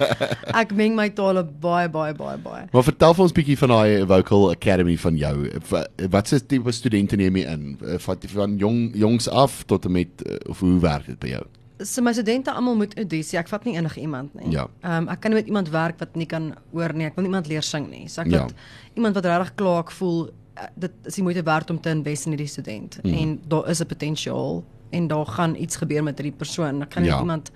ek 0.54 0.72
meng 0.78 0.96
my 0.96 1.10
tale 1.10 1.44
baie 1.44 1.90
baie 1.90 2.14
baie 2.14 2.38
baie. 2.38 2.68
Maar 2.72 2.84
vertel 2.84 3.14
vir 3.14 3.24
ons 3.24 3.32
bietjie 3.34 3.58
van 3.58 3.70
daai 3.70 4.06
Vocal 4.06 4.52
Academy 4.52 4.98
van 4.98 5.18
jou. 5.18 5.50
Wa- 5.70 5.88
Wat 6.10 6.28
se 6.28 6.40
tipe 6.46 6.72
studente 6.72 7.16
neem 7.16 7.36
jy 7.36 7.46
in? 7.48 7.78
Eh, 7.86 7.98
Van 8.00 8.18
van 8.28 8.58
jong 8.58 8.92
jongs 8.96 9.30
af 9.30 9.64
tot 9.66 9.86
en 9.86 9.92
met 9.92 10.22
eh, 10.26 10.36
of 10.50 10.60
hoe 10.60 10.80
werk 10.80 11.06
dit 11.06 11.20
by 11.20 11.28
jou? 11.28 11.44
So 11.82 12.02
my 12.02 12.12
studente 12.14 12.52
almal 12.52 12.76
moet 12.76 12.94
audisie. 12.98 13.40
Ek 13.40 13.48
vat 13.48 13.64
nie 13.66 13.76
enige 13.78 14.00
iemand 14.02 14.34
nie. 14.36 14.52
Ja. 14.52 14.68
Ehm 14.84 14.92
um, 15.04 15.10
ek 15.10 15.22
kan 15.22 15.32
nie 15.32 15.40
met 15.40 15.48
iemand 15.48 15.70
werk 15.70 15.98
wat 16.00 16.16
nie 16.16 16.26
kan 16.26 16.54
hoor 16.74 16.94
nie. 16.94 17.06
Ek 17.06 17.16
wil 17.16 17.24
niemand 17.24 17.48
leer 17.48 17.62
sing 17.64 17.90
nie. 17.90 18.08
So 18.08 18.22
ek 18.22 18.28
Ja. 18.28 18.38
wil 18.46 18.52
iemand 18.96 19.16
wat 19.16 19.26
regtig 19.26 19.56
klaar 19.56 19.84
voel 19.92 20.30
dit 20.76 20.92
is 21.06 21.16
die 21.16 21.24
moeite 21.24 21.44
werd 21.44 21.70
om 21.70 21.80
te 21.82 21.90
invest 21.90 22.26
in 22.26 22.32
hierdie 22.32 22.48
student 22.48 23.00
mm. 23.04 23.14
en 23.14 23.40
daar 23.48 23.70
is 23.70 23.80
'n 23.82 23.86
potensiaal 23.86 24.64
en 24.90 25.08
daar 25.08 25.26
gaan 25.26 25.56
iets 25.56 25.76
gebeur 25.76 26.04
met 26.04 26.18
hierdie 26.18 26.38
persoon. 26.38 26.82
Ek 26.82 26.90
kan 26.90 27.02
nie 27.04 27.12
Ja. 27.12 27.20
iemand 27.20 27.52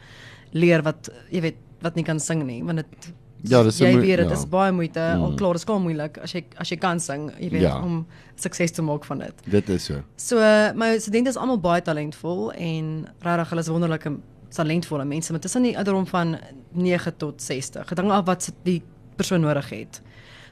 leer 0.52 0.82
wat 0.84 1.10
jy 1.32 1.42
weet 1.42 1.56
wat 1.82 1.96
nie 1.96 2.04
kan 2.04 2.20
sing 2.20 2.44
nie 2.46 2.64
want 2.64 2.78
dit 2.78 3.14
Ja, 3.46 3.62
dis 3.64 3.78
jy 3.78 3.98
weet 4.00 4.18
dit 4.18 4.28
ja. 4.30 4.34
is 4.36 4.46
baie 4.50 4.72
moeite. 4.72 5.00
Mm. 5.00 5.22
Al 5.24 5.30
Mm. 5.32 5.36
klaar, 5.36 5.52
dit 5.52 5.60
is 5.60 5.66
klaar 5.66 5.80
moeilik 5.80 6.18
as 6.18 6.32
jy 6.32 6.44
as 6.58 6.70
jy 6.70 6.78
kan 6.78 7.00
sing, 7.00 7.32
jy 7.40 7.50
weet 7.50 7.62
Ja. 7.62 7.82
om 7.84 8.06
sukses 8.36 8.72
te 8.72 8.82
maak 8.82 9.04
van 9.06 9.18
dit. 9.20 9.34
Dit 9.50 9.70
is 9.70 9.84
so. 9.86 10.02
So 10.16 10.36
my 10.76 10.98
studente 11.00 11.30
is 11.30 11.36
almal 11.38 11.60
baie 11.60 11.82
talentvol 11.82 12.52
en 12.54 13.08
regtig 13.20 13.50
hulle 13.50 13.62
is 13.62 13.68
wonderlike 13.68 14.12
talentvolle 14.50 15.06
mense 15.06 15.32
met 15.32 15.42
tussen 15.42 15.64
die 15.64 15.76
ouderdom 15.76 16.08
van 16.08 16.38
9 16.72 17.18
tot 17.18 17.42
60. 17.42 17.88
Dit 17.90 17.98
hang 17.98 18.12
af 18.12 18.26
wat 18.26 18.54
die 18.64 18.82
persoon 19.16 19.42
nodig 19.42 19.70
het. 19.70 20.02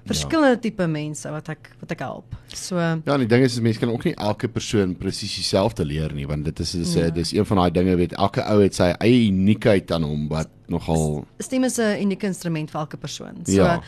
Verskillende 0.09 0.56
ja. 0.56 0.62
tipe 0.63 0.88
mense 0.89 1.30
wat 1.30 1.50
ek 1.53 1.69
wat 1.80 1.92
ek 1.94 2.00
help. 2.00 2.36
So 2.53 2.77
Ja, 2.81 3.13
en 3.13 3.24
die 3.24 3.30
ding 3.30 3.44
is 3.45 3.53
is 3.57 3.62
mense 3.62 3.80
kan 3.80 3.92
ook 3.94 4.06
nie 4.07 4.15
elke 4.15 4.50
persoon 4.50 4.95
presies 4.98 5.36
dieselfde 5.38 5.86
leer 5.86 6.13
nie, 6.18 6.25
want 6.27 6.45
dit 6.45 6.59
is 6.59 6.74
is 6.75 6.95
ja. 6.98 7.09
dis 7.13 7.33
een 7.33 7.45
van 7.45 7.62
daai 7.63 7.71
dinge 7.71 7.95
weet 8.00 8.15
elke 8.18 8.44
ou 8.44 8.59
het 8.63 8.75
sy 8.75 8.92
eie 9.00 9.27
uniekheid 9.27 9.92
aan 9.92 10.07
hom 10.07 10.27
wat 10.31 10.50
nogal 10.71 11.25
stem 11.39 11.63
is 11.63 11.77
'n 11.80 12.01
unieke 12.01 12.27
instrument 12.27 12.71
vir 12.71 12.80
elke 12.81 12.98
persoon. 12.98 13.45
So 13.45 13.62
Ja. 13.62 13.81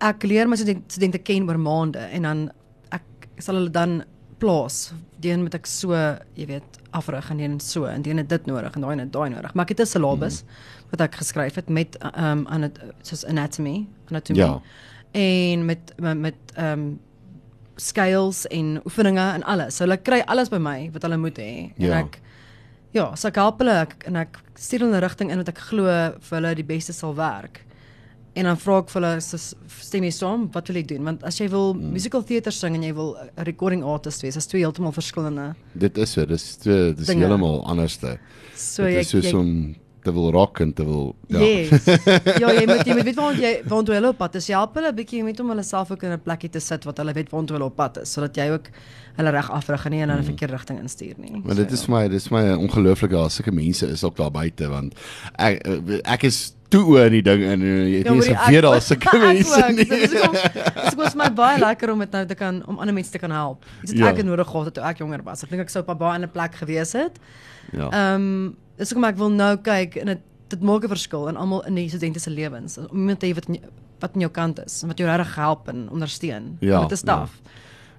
ek 0.00 0.22
leer 0.22 0.48
my 0.48 0.56
studente, 0.56 0.82
studente 0.88 1.18
ken 1.18 1.48
oor 1.48 1.58
maande 1.58 1.98
en 1.98 2.22
dan 2.22 2.50
ek 2.90 3.02
sal 3.38 3.54
hulle 3.54 3.70
dan 3.70 4.04
plaas. 4.38 4.92
Die 5.22 5.30
een 5.30 5.42
moet 5.42 5.54
ek 5.54 5.66
so, 5.66 5.94
jy 6.34 6.46
weet, 6.46 6.78
afrig 6.90 7.30
en 7.30 7.40
een 7.40 7.60
so 7.60 7.84
en 7.84 8.02
die 8.02 8.12
een 8.12 8.18
het 8.18 8.28
dit 8.28 8.46
nodig 8.46 8.74
en 8.74 8.80
daai 8.80 8.98
het 8.98 9.12
daai 9.12 9.30
nodig. 9.30 9.54
Maar 9.54 9.64
ek 9.64 9.76
het 9.76 9.80
'n 9.80 9.86
syllabus 9.86 10.42
mm. 10.42 10.48
wat 10.90 11.00
ek 11.00 11.14
geskryf 11.14 11.54
het 11.54 11.68
met 11.68 11.96
ehm 11.98 12.38
um, 12.38 12.46
aan 12.48 12.60
dit 12.60 12.80
soos 13.02 13.24
anatomy, 13.24 13.86
anatomie. 14.10 14.42
Ja. 14.42 14.60
En 15.12 15.64
met 15.66 15.92
met 15.98 16.18
met 16.18 16.34
ehm 16.56 16.72
um, 16.78 17.00
scales 17.76 18.46
en 18.46 18.80
oefeninge 18.84 19.32
en 19.32 19.42
alles. 19.42 19.76
So 19.76 19.84
hulle 19.84 19.96
kry 19.96 20.20
alles 20.26 20.48
by 20.52 20.58
my 20.58 20.90
wat 20.92 21.02
hulle 21.02 21.16
moet 21.16 21.38
hê. 21.38 21.72
En 21.78 21.86
Ja. 21.86 21.98
ek 21.98 22.20
ja, 22.92 23.14
so 23.16 23.28
ek 23.28 23.34
help 23.40 23.58
hulle 23.58 23.80
ek, 23.80 23.94
en 24.06 24.16
ek 24.16 24.38
stuur 24.54 24.80
hulle 24.80 24.92
in 24.92 24.96
'n 24.96 25.02
rigting 25.02 25.30
in 25.30 25.38
wat 25.38 25.48
ek 25.48 25.58
glo 25.58 25.84
vir 26.20 26.40
hulle 26.40 26.54
die 26.54 26.64
beste 26.64 26.92
sal 26.92 27.14
werk. 27.14 27.64
En 28.34 28.44
dan 28.44 28.56
vra 28.56 28.78
ek 28.78 28.90
vir 28.90 29.02
hulle 29.02 29.20
stem 29.20 30.04
jy 30.04 30.10
saam, 30.10 30.48
wat 30.52 30.68
wil 30.68 30.76
jy 30.76 30.82
doen? 30.86 31.04
Want 31.04 31.22
as 31.24 31.38
jy 31.38 31.48
wil 31.48 31.74
mm. 31.74 31.92
musical 31.92 32.22
theater 32.22 32.52
sing 32.52 32.74
en 32.74 32.82
jy 32.82 32.92
wil 32.94 33.16
'n 33.36 33.44
recording 33.44 33.82
artist 33.84 34.22
wees, 34.22 34.36
is 34.36 34.46
twee 34.46 34.62
heeltemal 34.62 34.92
verskillende. 34.92 35.54
dit 35.74 35.98
is 35.98 36.10
so, 36.12 36.24
dis 36.26 36.56
twee 36.56 36.94
dis 36.94 37.06
Dinge. 37.06 37.26
heeltemal 37.26 37.64
anderste. 37.64 38.18
So 38.56 38.84
dit 38.84 38.94
jy 38.94 39.00
is 39.00 39.08
soos 39.08 39.24
jy 39.24 39.34
om 39.36 39.74
te 40.02 40.12
wil 40.12 40.30
rock 40.34 40.60
en 40.60 40.72
te 40.72 40.84
wil 40.84 41.14
ja. 41.26 41.38
Yes. 41.38 41.84
ja, 42.42 42.52
jy 42.52 42.64
moet 42.66 42.86
jy 42.86 42.94
moet 42.94 43.04
weet 43.08 43.18
waar 43.20 43.38
jy 43.38 43.52
waar 43.68 43.92
jy 43.94 44.00
op 44.08 44.18
pad 44.18 44.34
is. 44.40 44.48
Jy 44.50 44.56
help 44.56 44.74
hulle 44.78 44.90
'n 44.92 44.98
bietjie 44.98 45.22
met 45.24 45.40
om 45.40 45.48
hulle 45.54 45.62
self 45.62 45.90
ook 45.90 46.02
in 46.02 46.12
'n 46.12 46.22
plekkie 46.22 46.50
te 46.50 46.60
sit 46.60 46.84
wat 46.84 46.96
hulle 46.98 47.12
weet 47.12 47.30
waar 47.30 47.44
hulle 47.46 47.64
op 47.64 47.76
pad 47.76 48.02
is, 48.02 48.12
sodat 48.12 48.36
jy 48.36 48.50
ook 48.50 48.70
hulle 49.16 49.30
reg 49.30 49.50
afrig 49.50 49.84
en 49.86 49.90
nie 49.90 50.00
hulle 50.00 50.12
in 50.12 50.18
'n 50.22 50.24
verkeerde 50.24 50.52
rigting 50.56 50.80
instuur 50.80 51.14
nie. 51.18 51.42
Maar 51.44 51.54
dit 51.54 51.70
is 51.72 51.84
vir 51.84 51.94
my 51.94 52.08
dis 52.08 52.28
my 52.30 52.42
ongelooflik 52.52 53.10
daar 53.10 53.30
sulke 53.30 53.52
mense 53.52 53.86
is 53.86 54.04
ook 54.04 54.16
daar 54.16 54.30
buite 54.30 54.68
want 54.68 54.94
ek 55.38 55.62
ek 56.04 56.22
is 56.22 56.54
toe 56.72 56.84
oor 56.94 57.04
in 57.10 57.12
die 57.18 57.22
ding 57.22 57.42
en 57.44 57.62
eh, 57.62 57.72
jy 57.92 57.98
het 58.00 58.08
nie 58.08 58.22
eens 58.22 58.30
geweet 58.32 58.62
daar 58.64 58.80
sulke 58.80 59.18
mense 59.28 59.66
nie. 59.76 59.84
Dit 59.84 60.12
is 60.12 60.20
kom 60.20 60.32
dit 60.32 60.96
was 60.96 61.14
my 61.18 61.28
baie 61.36 61.60
lekker 61.60 61.92
om 61.92 61.98
dit 62.04 62.10
nou 62.16 62.24
te 62.26 62.34
kan 62.38 62.62
om 62.66 62.78
ander 62.78 62.94
mense 62.96 63.12
te 63.12 63.20
kan 63.20 63.30
help. 63.30 63.66
Iets 63.82 63.92
wat 63.92 64.00
Ja. 64.00 64.12
ek 64.16 64.24
nodig 64.24 64.48
gehad 64.48 64.64
het 64.70 64.74
toe 64.74 64.84
ek 64.84 64.98
jonger 65.04 65.22
was. 65.22 65.44
Ek 65.44 65.50
dink 65.50 65.62
ek 65.62 65.70
sou 65.70 65.82
op 65.84 65.90
'n 65.92 65.98
baie 65.98 66.14
ander 66.14 66.32
plek 66.32 66.54
gewees 66.54 66.92
het. 66.92 67.18
Ja. 67.72 67.88
Ehm 67.90 68.14
um, 68.22 68.56
dis 68.78 68.90
hoekom 68.90 69.04
ek 69.04 69.16
wil 69.16 69.30
nou 69.30 69.56
kyk 69.56 69.96
en 69.96 70.06
dit 70.06 70.28
dit 70.52 70.60
maak 70.68 70.84
'n 70.84 70.88
verskil 70.88 71.28
in 71.28 71.36
almal 71.36 71.64
in 71.66 71.74
die 71.74 71.88
studente 71.88 72.20
se 72.20 72.30
lewens. 72.30 72.78
Om 72.78 72.98
iemand 72.98 73.20
te 73.20 73.26
hê 73.26 73.34
wat 73.34 73.46
wat 74.00 74.14
aan 74.14 74.20
jou 74.20 74.30
kant 74.30 74.58
is 74.64 74.82
en 74.82 74.88
wat 74.88 74.98
jou 74.98 75.08
regtig 75.08 75.34
help 75.34 75.68
en 75.68 75.88
ondersteun. 75.90 76.56
Ja, 76.60 76.82
dit 76.82 76.92
is 76.92 77.02
taaf. 77.06 77.30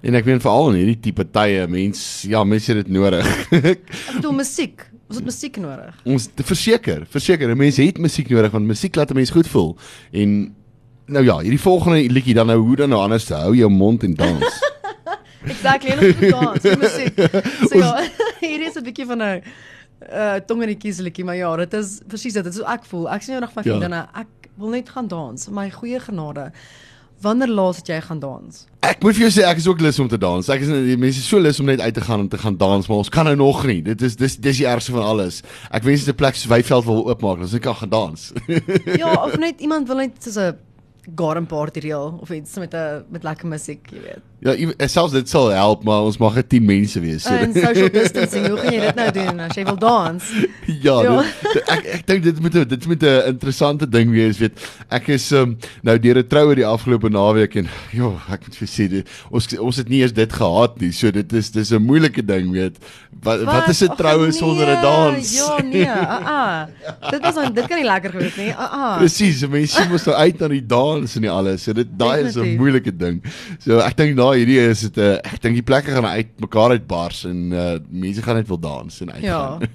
En 0.04 0.16
ek 0.20 0.26
meen 0.26 0.42
veral 0.44 0.74
in 0.74 0.82
hierdie 0.82 1.00
tipe 1.00 1.24
tye, 1.32 1.68
mens 1.72 2.26
ja, 2.28 2.44
mense 2.44 2.74
het 2.74 2.86
dit 2.86 2.92
nodig. 2.92 3.28
Ek 3.54 3.86
bedoel 4.18 4.34
musiek. 4.36 4.84
Ons 5.08 5.22
het 5.22 5.26
musiek 5.26 5.58
nodig. 5.64 5.96
Ons 6.04 6.28
verseker, 6.36 7.06
verseker, 7.08 7.50
'n 7.50 7.58
mens 7.58 7.78
het 7.78 7.98
musiek 7.98 8.30
nodig 8.30 8.52
want 8.52 8.68
musiek 8.68 8.96
laat 8.96 9.12
'n 9.12 9.16
mens 9.16 9.32
goed 9.32 9.48
voel. 9.48 9.78
En 10.12 10.56
nou 11.06 11.24
ja, 11.24 11.40
hierdie 11.40 11.60
volgende 11.60 12.04
liedjie 12.12 12.34
dan 12.34 12.48
nou 12.48 12.60
hoe 12.60 12.76
dan 12.76 12.90
nou 12.90 13.02
anders 13.02 13.26
te 13.26 13.34
hou 13.34 13.56
jou 13.56 13.70
mond 13.70 14.04
en 14.04 14.14
dans. 14.14 14.60
Exactly, 15.54 15.90
en 15.90 16.00
ons 16.00 16.20
moet 16.20 16.32
dans, 16.32 16.78
musiek. 16.80 17.20
So 17.70 17.80
ja, 17.84 18.04
hierdie 18.40 18.68
is 18.68 18.76
'n 18.76 18.84
bietjie 18.84 19.06
van 19.06 19.22
'n 19.24 19.42
uh 20.12 20.40
tong 20.46 20.62
in 20.62 20.68
die 20.68 20.78
kieselietjie, 20.78 21.26
maar 21.26 21.36
ja, 21.36 21.56
dit 21.56 21.74
is 21.74 22.00
presies 22.08 22.34
dit. 22.34 22.44
Dit 22.44 22.54
is 22.54 22.60
hoe 22.60 22.68
ek 22.74 22.86
voel. 22.86 23.10
Ek 23.10 23.22
sien 23.22 23.36
nou 23.36 23.42
nog 23.46 23.56
my 23.56 23.62
Ja. 23.64 23.70
vriendinne, 23.72 24.08
ek 24.16 24.28
wil 24.58 24.70
net 24.70 24.90
gaan 24.90 25.08
dans. 25.08 25.48
My 25.50 25.70
goeie 25.72 26.00
genade. 26.00 26.52
Wanneer 27.24 27.48
laas 27.48 27.78
het 27.78 27.88
jy 27.88 28.02
gaan 28.02 28.20
dans? 28.20 28.66
Ek 28.82 29.02
moet 29.04 29.16
vir 29.16 29.30
jou 29.30 29.32
sê 29.32 29.46
ek 29.48 29.58
is 29.58 29.68
ook 29.68 29.80
lus 29.80 30.00
om 30.00 30.08
te 30.10 30.18
dans. 30.18 30.50
Ek 30.50 30.60
is 30.62 30.68
die 30.68 30.98
mense 30.98 31.20
is 31.20 31.28
so 31.28 31.40
lus 31.40 31.60
om 31.60 31.66
net 31.66 31.80
uit 31.80 31.94
te 31.94 32.02
gaan 32.02 32.20
om 32.20 32.28
te 32.28 32.38
gaan 32.38 32.58
dans, 32.58 32.88
maar 32.88 32.98
ons 32.98 33.10
kan 33.10 33.24
nou 33.26 33.36
nog 33.36 33.66
nie. 33.66 33.82
Dit 33.82 34.02
is 34.02 34.16
dis 34.16 34.36
dis 34.38 34.58
die 34.58 34.66
ergste 34.68 34.92
van 34.92 35.04
alles. 35.04 35.42
Ek 35.72 35.84
wens 35.84 36.04
dit 36.04 36.14
'n 36.14 36.18
plek 36.18 36.36
soos 36.36 36.50
Weyveld 36.52 36.84
wil 36.86 37.08
oopmaak, 37.08 37.40
dan 37.40 37.48
sou 37.48 37.56
ek 37.58 37.64
kan 37.64 37.76
gaan 37.76 37.90
dans. 37.90 38.34
Ja, 39.00 39.14
of 39.24 39.38
net 39.38 39.62
iemand 39.62 39.88
wil 39.88 39.98
net 39.98 40.20
soos 40.24 40.36
'n 40.38 40.58
garden 41.16 41.46
party 41.46 41.80
reël 41.80 42.18
of 42.22 42.30
iets 42.30 42.58
met 42.58 42.74
'n 42.74 43.06
met 43.10 43.24
lekker 43.24 43.48
musiek, 43.48 43.88
jy 43.92 44.02
weet. 44.02 44.22
Ja, 44.44 44.52
jy- 44.60 44.88
selfs 44.92 45.14
dit 45.16 45.30
sal 45.32 45.48
help, 45.56 45.84
maar 45.88 46.02
ons 46.04 46.18
mag 46.20 46.36
net 46.36 46.50
10 46.52 46.66
mense 46.68 47.00
wees. 47.00 47.24
So 47.24 47.32
En 47.32 47.54
social 47.66 47.90
distancing, 47.94 48.48
hoe 48.52 48.58
gaan 48.60 48.74
jy 48.76 48.80
dit 48.82 48.96
nou 49.00 49.12
doen 49.16 49.40
as 49.46 49.56
jy 49.56 49.64
wil 49.70 49.78
dans? 49.80 50.24
Ja, 50.84 50.96
Ja. 51.04 51.22
dit, 51.54 51.70
ek 51.72 51.86
ek 51.94 52.04
dink 52.10 52.24
dit 52.24 52.40
moet 52.44 52.52
dit 52.70 52.88
moet 52.88 53.04
'n 53.04 53.28
interessante 53.32 53.88
ding 53.90 54.12
wees, 54.12 54.38
weet. 54.44 54.60
Ek 54.92 55.08
is 55.16 55.32
um, 55.32 55.56
nou 55.82 55.96
deur 56.00 56.18
'n 56.20 56.28
troue 56.28 56.56
die 56.56 56.66
afgelope 56.68 57.10
naweek 57.10 57.56
en 57.56 57.70
ja, 57.96 58.12
ek 58.36 58.42
moet 58.48 58.56
vir 58.56 58.68
sê 58.68 58.90
dit, 58.90 59.08
ons 59.32 59.48
ons 59.60 59.78
het 59.78 59.88
nie 59.90 60.02
eers 60.04 60.12
dit 60.14 60.34
gehad 60.34 60.80
nie. 60.82 60.92
So 60.92 61.12
dit 61.12 61.34
is 61.34 61.50
dis 61.52 61.72
'n 61.72 61.80
moeilike 61.82 62.26
ding, 62.26 62.52
weet. 62.52 62.76
Wat 63.24 63.44
wat 63.48 63.70
is 63.70 63.82
'n 63.82 63.96
troue 63.96 64.28
nee, 64.28 64.32
sonder 64.36 64.68
'n 64.68 64.82
dans? 64.82 65.34
Ja, 65.38 65.62
nee. 65.64 65.88
Ah, 65.88 66.28
ah. 66.28 67.12
Dit 67.12 67.22
was 67.22 67.36
dan 67.36 67.54
dit 67.54 67.68
kan 67.68 67.78
nie 67.80 67.86
lekker 67.88 68.12
gewees 68.12 68.36
nie. 68.36 68.52
Ah, 68.52 68.72
ah. 68.74 68.98
Presies, 69.00 69.48
mense 69.48 69.88
moet 69.90 70.06
nou 70.06 70.16
uit 70.18 70.40
na 70.40 70.48
die 70.48 70.66
dans 70.66 71.16
en 71.16 71.22
nie 71.22 71.30
alles. 71.32 71.64
So 71.64 71.72
dit 71.74 71.88
daai 71.98 72.24
is 72.28 72.36
'n 72.36 72.58
moeilike 72.58 72.92
ding. 72.92 73.24
So 73.60 73.80
ek 73.80 73.96
dink 73.98 74.16
na 74.16 74.33
hierdie 74.36 74.60
is 74.70 74.82
dit 74.82 74.98
'n 74.98 75.20
ek 75.24 75.42
dink 75.42 75.56
die 75.56 75.64
plekke 75.64 75.92
gaan 75.92 76.06
uit 76.06 76.30
mekaar 76.40 76.70
uitbars 76.76 77.24
en 77.26 77.52
uh, 77.52 77.80
mense 77.90 78.22
gaan 78.22 78.36
net 78.36 78.48
wil 78.48 78.60
dans 78.60 79.02
en 79.02 79.10
Ja. 79.22 79.60
uitgaan. 79.60 79.68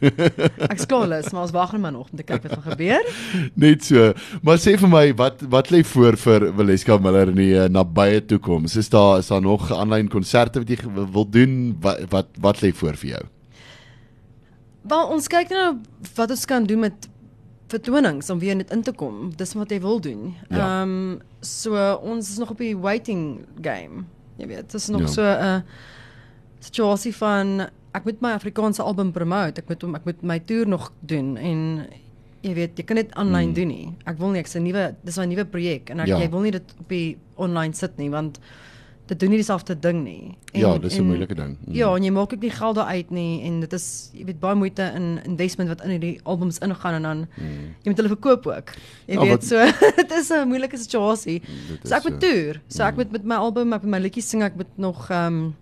Ek's 0.71 0.87
klaarlus, 0.87 1.31
maar 1.33 1.43
ons 1.43 1.50
wag 1.53 1.73
net 1.73 1.81
maar 1.81 1.93
nog 1.93 2.09
om 2.11 2.17
te 2.17 2.23
kyk 2.23 2.43
wat 2.43 2.53
gaan 2.53 2.73
gebeur. 2.73 3.03
Net 3.55 3.85
so. 3.85 4.12
Maar 4.43 4.59
sê 4.59 4.77
vir 4.79 4.88
my 4.88 5.15
wat 5.15 5.43
wat 5.49 5.71
lê 5.71 5.83
voor 5.85 6.17
vir 6.17 6.53
Valeska 6.57 6.99
Miller 6.99 7.29
in 7.29 7.35
die 7.37 7.55
uh, 7.55 7.69
nabye 7.69 8.25
toekoms? 8.27 8.77
Is 8.77 8.88
daar 8.88 9.19
is 9.19 9.27
daar 9.29 9.43
nog 9.43 9.71
aanlyn 9.73 10.09
konserte 10.09 10.59
wat 10.59 10.69
jy 10.69 10.77
wil 11.12 11.27
doen? 11.31 11.77
Wat 11.81 11.99
wat 12.11 12.27
wat 12.41 12.61
lê 12.62 12.73
voor 12.73 12.95
vir 12.97 13.11
jou? 13.11 13.25
Wel, 14.88 15.07
ons 15.12 15.27
kyk 15.29 15.50
nou 15.50 15.77
wat 16.17 16.31
ons 16.31 16.45
kan 16.45 16.65
doen 16.65 16.81
met 16.81 17.09
vertonings 17.69 18.31
om 18.31 18.38
weer 18.41 18.57
net 18.57 18.71
in 18.73 18.83
te 18.83 18.93
kom. 18.97 19.31
Dis 19.37 19.53
wat 19.59 19.71
jy 19.71 19.81
wil 19.81 20.00
doen. 20.00 20.35
Ehm 20.50 20.57
Ja. 20.57 20.83
um, 20.83 21.21
so 21.41 21.75
ons 22.03 22.31
is 22.31 22.38
nog 22.38 22.50
op 22.50 22.59
die 22.59 22.77
waiting 22.77 23.45
game. 23.62 24.05
Jy 24.38 24.47
weet, 24.47 24.71
dit 24.71 24.75
is 24.75 24.88
nog 24.88 25.00
Ja. 25.00 25.07
so 25.07 25.23
'n 25.23 25.62
situasie 26.61 27.14
van 27.16 27.68
ek 27.95 28.04
moet 28.04 28.21
my 28.21 28.30
Afrikaanse 28.37 28.83
album 28.83 29.12
promote. 29.12 29.61
Ek 29.61 29.68
moet 29.68 29.85
ek 29.97 30.04
moet 30.04 30.23
my 30.23 30.38
toer 30.38 30.66
nog 30.68 30.92
doen 31.00 31.37
en 31.37 31.87
jy 32.42 32.54
weet, 32.54 32.76
jy 32.78 32.85
kan 32.85 32.97
dit 32.97 33.11
aanlyn 33.14 33.49
Mm. 33.49 33.54
doen 33.54 33.68
nie. 33.68 33.88
Ek 34.07 34.18
wil 34.18 34.30
nie 34.30 34.40
ek's 34.42 34.54
'n 34.57 34.62
nuwe 34.62 34.95
dis 35.04 35.18
'n 35.18 35.28
nuwe 35.28 35.45
projek 35.45 35.90
en 35.90 36.00
ek 36.00 36.07
Ja. 36.07 36.18
jy 36.18 36.30
wil 36.30 36.40
nie 36.40 36.50
dit 36.52 36.75
op 36.80 36.88
die 36.88 37.16
online 37.37 37.75
sit 37.75 37.97
nie 37.99 38.11
want 38.11 38.38
dit 39.09 39.21
doen 39.21 39.31
nie 39.33 39.38
dieselfde 39.41 39.75
ding 39.81 40.03
nie. 40.05 40.37
Ja, 40.53 40.79
dis 40.79 40.99
'n 40.99 41.05
moeilike 41.07 41.35
ding. 41.35 41.57
Mm. 41.67 41.75
Ja, 41.75 41.95
en 41.97 42.03
jy 42.05 42.11
maak 42.11 42.33
ook 42.33 42.41
nie 42.41 42.50
geld 42.50 42.75
daar 42.77 42.87
uit 42.87 43.11
nie 43.11 43.43
en 43.43 43.61
dit 43.61 43.73
is 43.73 44.11
jy 44.15 44.25
weet 44.25 44.41
baie 44.41 44.55
moeite 44.55 44.93
in 44.95 45.21
investment 45.25 45.69
wat 45.69 45.83
in 45.85 45.91
hierdie 45.91 46.21
albums 46.25 46.59
ingaan 46.59 46.95
en 46.95 47.03
dan 47.03 47.19
Mm. 47.37 47.75
jy 47.83 47.88
moet 47.91 47.97
hulle 47.97 48.09
verkoop 48.09 48.47
ook. 48.47 48.71
Jy 49.07 49.15
Ja, 49.15 49.21
weet 49.21 49.31
wat- 49.31 49.45
so 49.45 49.57
dit 50.03 50.11
is 50.12 50.31
'n 50.31 50.49
moeilike 50.49 50.77
situasie. 50.77 51.41
Dit 51.69 51.88
So 51.88 51.95
ek 51.95 52.03
moet 52.05 52.23
so. 52.23 52.29
toer. 52.29 52.61
So 52.69 52.83
ek 52.85 52.97
moet 52.97 53.12
met 53.12 53.25
my 53.25 53.35
album, 53.35 53.73
ek 53.73 53.83
moet 53.83 53.91
my 53.91 53.99
liedjies 53.99 54.29
sing, 54.29 54.43
ek 54.43 54.57
moet 54.57 54.77
nog 54.77 55.11
ehm 55.11 55.35
um, 55.35 55.55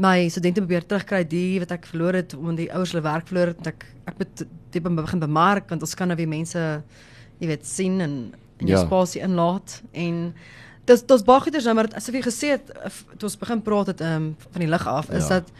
my 0.00 0.28
studente 0.28 0.60
probeer 0.62 0.84
terugkry 0.86 1.24
die 1.28 1.58
wat 1.60 1.72
ek 1.72 1.86
verloor 1.86 2.14
het 2.14 2.34
omdat 2.34 2.56
die 2.56 2.70
ouers 2.72 2.92
hulle 2.94 3.02
werk 3.04 3.26
verloor 3.28 3.46
het. 3.52 3.56
Want 3.56 3.66
Ek 3.66 3.86
ek 4.06 4.18
moet 4.18 4.44
dit 4.70 4.82
be- 4.82 4.90
begin 5.02 5.18
bemark 5.20 5.68
want 5.68 5.82
ons 5.82 5.94
kan 5.94 6.08
nou 6.08 6.16
weer 6.16 6.28
mense 6.28 6.82
jy 7.40 7.46
weet 7.46 7.66
sien 7.66 8.00
en 8.00 8.32
in 8.60 8.66
jou 8.66 8.78
Ja. 8.78 8.86
spasie 8.86 9.22
inlaat 9.22 9.82
en 9.92 10.34
dis 10.86 11.02
dis 11.06 11.22
baie 11.26 11.40
goeders 11.40 11.64
nou 11.64 11.74
maar 11.74 11.88
asof 11.94 12.14
jy 12.14 12.22
gesê 12.22 12.54
het 12.56 12.70
eh, 12.70 12.90
toe 13.18 13.28
ons 13.28 13.38
begin 13.38 13.62
praat 13.62 13.86
het 13.86 14.00
um, 14.00 14.34
van 14.50 14.60
die 14.64 14.68
lig 14.70 14.86
af 14.86 15.10
is 15.10 15.28
Ja. 15.28 15.40
dat 15.40 15.52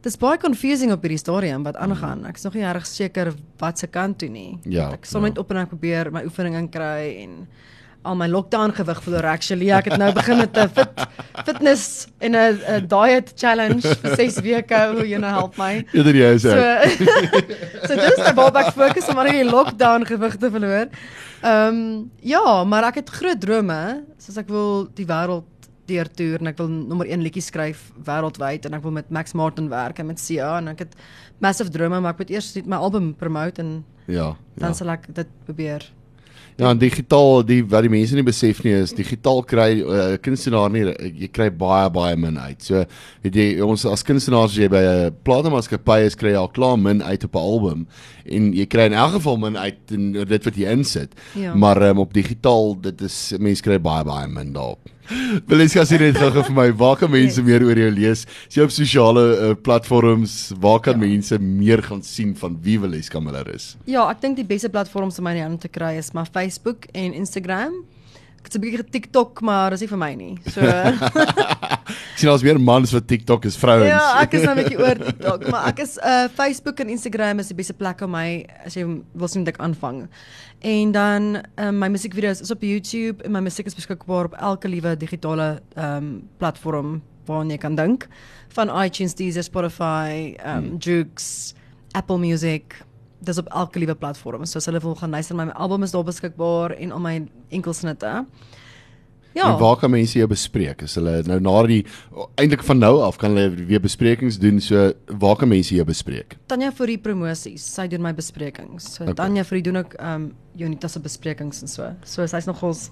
Dis 0.00 0.16
baie 0.16 0.38
confusing 0.40 0.92
op 0.94 1.02
hierdie 1.04 1.18
stadium 1.20 1.62
wat 1.62 1.76
aangaan. 1.76 2.22
Ek 2.24 2.38
is 2.38 2.42
nog 2.46 2.54
nie 2.56 2.62
reg 2.64 2.86
seker 2.88 3.34
wat 3.60 3.78
se 3.78 3.86
kant 3.86 4.16
toe 4.18 4.30
nie. 4.32 4.58
Ja, 4.64 4.86
ek 4.96 5.04
sal 5.04 5.20
ja. 5.20 5.26
net 5.28 5.38
op 5.38 5.50
en 5.52 5.58
ek 5.60 5.68
probeer 5.68 6.08
my 6.10 6.22
oefening 6.24 6.56
inkry 6.56 7.18
en 7.20 7.34
al 8.02 8.14
my 8.16 8.26
lockdown 8.28 8.72
gewig 8.72 9.02
verloor 9.04 9.26
actually. 9.28 9.68
Ek 9.70 9.84
het 9.90 9.98
nou 10.00 10.12
begin 10.16 10.38
met 10.40 10.56
'n 10.56 10.68
fit 10.68 11.02
fitness 11.44 12.06
en 12.20 12.32
'n 12.34 12.86
diet 12.88 13.32
challenge 13.36 13.82
vir 14.02 14.16
6 14.16 14.40
weke. 14.40 14.78
Hoe 14.94 15.06
jy 15.08 15.18
nou 15.18 15.30
help 15.32 15.56
my. 15.58 15.84
Eerder 15.92 16.14
jy 16.14 16.34
is 16.34 16.42
So 16.42 16.56
ek. 16.56 16.96
so 17.88 17.94
dis 17.96 18.16
nou 18.24 18.34
waar 18.34 18.56
ek 18.64 18.72
fokus 18.74 19.08
om 19.08 19.18
aan 19.18 19.30
die 19.30 19.44
lockdown 19.44 20.04
gewig 20.06 20.36
te 20.36 20.50
verloor. 20.50 20.88
Ehm 21.42 21.68
um, 21.68 22.10
ja, 22.22 22.64
maar 22.64 22.84
ek 22.84 22.94
het 22.94 23.10
groot 23.10 23.40
drome, 23.40 24.02
soos 24.18 24.36
ek 24.36 24.48
wil 24.48 24.88
die 24.94 25.06
wêreld 25.06 25.44
deurtoer 25.90 26.38
en 26.40 26.46
ek 26.46 26.58
wil 26.58 26.68
nommer 26.68 27.06
1 27.06 27.22
liedjie 27.22 27.42
skryf 27.42 27.90
wêreldwyd 28.04 28.64
en 28.66 28.74
ek 28.74 28.82
wil 28.82 28.92
met 28.92 29.10
Max 29.10 29.32
Martin 29.32 29.68
werk 29.68 29.98
en 29.98 30.06
met 30.06 30.20
Sia 30.20 30.58
en 30.58 30.68
ek 30.68 30.78
het 30.78 30.94
massive 31.40 31.70
drome, 31.70 32.00
maar 32.00 32.12
ek 32.12 32.18
moet 32.18 32.30
eers 32.30 32.54
net 32.54 32.66
my 32.66 32.76
album 32.76 33.14
promote 33.14 33.58
en 33.60 33.84
Ja. 34.06 34.36
dan 34.56 34.68
Ja. 34.70 34.72
sal 34.74 34.90
ek 34.90 35.06
dit 35.14 35.26
probeer. 35.44 35.82
Ja, 36.60 36.74
digitaal, 36.76 37.40
die 37.48 37.62
wat 37.64 37.86
die 37.86 37.92
mense 37.92 38.16
nie 38.16 38.24
besef 38.26 38.58
nie 38.66 38.74
is 38.82 38.92
digitaal 38.92 39.40
kry 39.48 39.80
'n 39.80 39.86
uh, 39.88 40.16
kunstenaar 40.20 40.68
nie 40.70 40.84
jy 41.22 41.28
kry 41.32 41.48
baie 41.48 41.88
baie 41.90 42.16
min 42.16 42.36
uit. 42.36 42.60
So 42.62 42.84
weet 43.24 43.34
jy 43.34 43.46
ons 43.64 43.86
as 43.88 44.04
kunstenaars 44.04 44.58
jy 44.60 44.68
by 44.68 44.82
'n 44.84 45.16
platenmaatskappy 45.24 46.04
is 46.04 46.14
kry 46.14 46.34
jy 46.34 46.36
al 46.36 46.52
klaar 46.52 46.76
min 46.76 47.02
uit 47.02 47.24
op 47.24 47.34
'n 47.34 47.38
album 47.38 47.86
en 48.26 48.52
jy 48.52 48.66
kry 48.66 48.90
in 48.92 48.92
elk 48.92 49.12
geval 49.16 49.36
min 49.38 49.56
uit 49.56 49.80
in 49.90 50.12
dit 50.12 50.44
wat 50.44 50.56
jy 50.56 50.68
insit. 50.68 51.14
Ja. 51.34 51.54
Maar 51.54 51.82
um, 51.90 51.98
op 51.98 52.12
digitaal 52.12 52.76
dit 52.80 53.00
is 53.00 53.32
mense 53.38 53.62
kry 53.62 53.78
baie 53.80 54.04
baie 54.04 54.28
min 54.28 54.52
daarop. 54.52 54.99
Valeska 55.50 55.82
sê 55.88 55.98
net 56.00 56.18
gou 56.20 56.42
vir 56.46 56.54
my, 56.54 56.66
waar 56.78 56.96
kan 57.00 57.10
mense 57.10 57.40
Yes. 57.40 57.46
meer 57.46 57.62
oor 57.66 57.78
jou 57.78 57.90
lees? 57.90 58.26
Is 58.48 58.56
jy 58.58 58.62
op 58.66 58.70
sosiale 58.74 59.24
uh, 59.50 59.54
platforms? 59.54 60.52
Waar 60.60 60.80
kan 60.80 61.00
Ja. 61.00 61.06
mense 61.06 61.38
meer 61.38 61.82
gaan 61.82 62.02
sien 62.02 62.34
van 62.36 62.58
wie 62.62 62.78
Valeska 62.78 63.20
Miller 63.20 63.48
is? 63.54 63.76
Ja, 63.86 64.08
ek 64.10 64.20
dink 64.20 64.36
die 64.36 64.44
beste 64.46 64.68
platforms 64.70 65.18
om 65.18 65.24
my 65.24 65.30
in 65.30 65.36
die 65.40 65.42
hande 65.42 65.58
te 65.58 65.68
kry 65.68 65.96
is 65.98 66.12
maar 66.12 66.26
Facebook 66.30 66.86
en 66.94 67.12
Instagram. 67.14 67.72
Ek 68.40 68.48
het 68.48 68.54
'n 68.56 68.60
bietjie 68.60 68.84
TikTok, 68.90 69.40
maar 69.44 69.70
dis 69.70 69.80
nie 69.80 69.88
vir 69.88 69.98
my 69.98 70.14
nie. 70.14 70.38
So 70.48 70.60
Ek 71.90 72.16
sien 72.16 72.28
daar's 72.28 72.42
meer 72.44 72.58
mans 72.60 72.92
wat 72.92 73.06
TikTok 73.08 73.44
is 73.44 73.56
vrouens. 73.56 73.88
Ja, 73.88 74.20
ek 74.22 74.34
is 74.34 74.42
nou 74.44 74.54
'n 74.54 74.62
bietjie 74.62 74.78
oor 74.80 74.94
TikTok, 74.96 75.48
maar 75.50 75.68
ek 75.68 75.78
is 75.80 75.98
uh 75.98 76.28
Facebook 76.34 76.80
en 76.80 76.88
Instagram 76.88 77.38
is 77.38 77.48
die 77.48 77.54
beste 77.56 77.74
plek 77.74 78.00
om 78.02 78.10
my 78.10 78.46
as 78.64 78.74
jy 78.76 78.84
wil 79.14 79.28
sien 79.28 79.44
wat 79.44 79.54
ek 79.54 79.60
aanvang. 79.60 80.08
En 80.60 80.92
dan 80.92 81.42
um, 81.56 81.78
my 81.78 81.88
musiekvideo's 81.88 82.40
is 82.40 82.50
op 82.50 82.62
YouTube 82.62 83.24
en 83.24 83.32
my 83.32 83.40
musiek 83.40 83.66
is 83.66 83.74
beskikbaar 83.74 84.24
op 84.24 84.34
elke 84.34 84.68
liewe 84.68 84.96
digitale 84.96 85.60
um 85.76 86.22
platform 86.38 87.02
waarna 87.26 87.52
jy 87.52 87.58
kan 87.58 87.74
dink, 87.76 88.08
van 88.48 88.68
iTunes, 88.84 89.14
Deezer, 89.14 89.42
Spotify, 89.42 90.34
um 90.44 90.64
Hmm. 90.64 90.76
Joox, 90.78 91.54
Apple 91.92 92.18
Music. 92.18 92.76
Dis 93.20 93.38
op 93.38 93.48
elke 93.52 93.78
liewe 93.78 93.94
platform. 93.94 94.46
So 94.48 94.58
as 94.58 94.68
hulle 94.70 94.80
wil 94.80 94.94
gaan 94.96 95.10
luister, 95.12 95.36
my 95.36 95.50
album 95.52 95.82
is 95.82 95.92
daar 95.92 96.04
beskikbaar 96.04 96.72
en 96.76 96.92
al 96.96 97.02
my 97.04 97.14
enkelsnitte. 97.48 98.24
Ja. 99.34 99.52
En 99.52 99.58
waar 99.60 99.76
kan 99.78 99.90
mense 99.90 100.18
jou 100.18 100.26
bespreek? 100.28 100.82
Is 100.82 100.94
hulle 100.98 101.22
nou 101.26 101.38
na 101.40 101.62
die 101.66 101.84
eintlik 102.34 102.62
van 102.66 102.78
nou 102.82 102.96
af 103.06 103.16
kan 103.16 103.30
hulle 103.36 103.64
weer 103.68 103.80
besprekings 103.80 104.38
doen. 104.42 104.60
So 104.60 104.92
waar 105.18 105.36
kan 105.36 105.48
mense 105.48 105.74
jou 105.74 105.84
bespreek? 105.86 106.36
Tanya 106.50 106.72
vir 106.72 106.86
die 106.86 106.98
promosies, 106.98 107.62
sy 107.74 107.86
doen 107.88 108.02
my 108.02 108.12
besprekings. 108.12 108.94
So 108.96 109.04
Okay. 109.04 109.14
Tanya 109.14 109.44
vir 109.44 109.60
die 109.60 109.62
doen 109.70 109.76
ook 109.84 109.94
ehm 109.98 110.14
um, 110.14 110.32
Jonita 110.58 110.88
se 110.88 110.98
besprekings 111.00 111.62
en 111.62 111.68
so. 111.68 111.86
So 112.04 112.26
sy's 112.26 112.44
nogals 112.46 112.90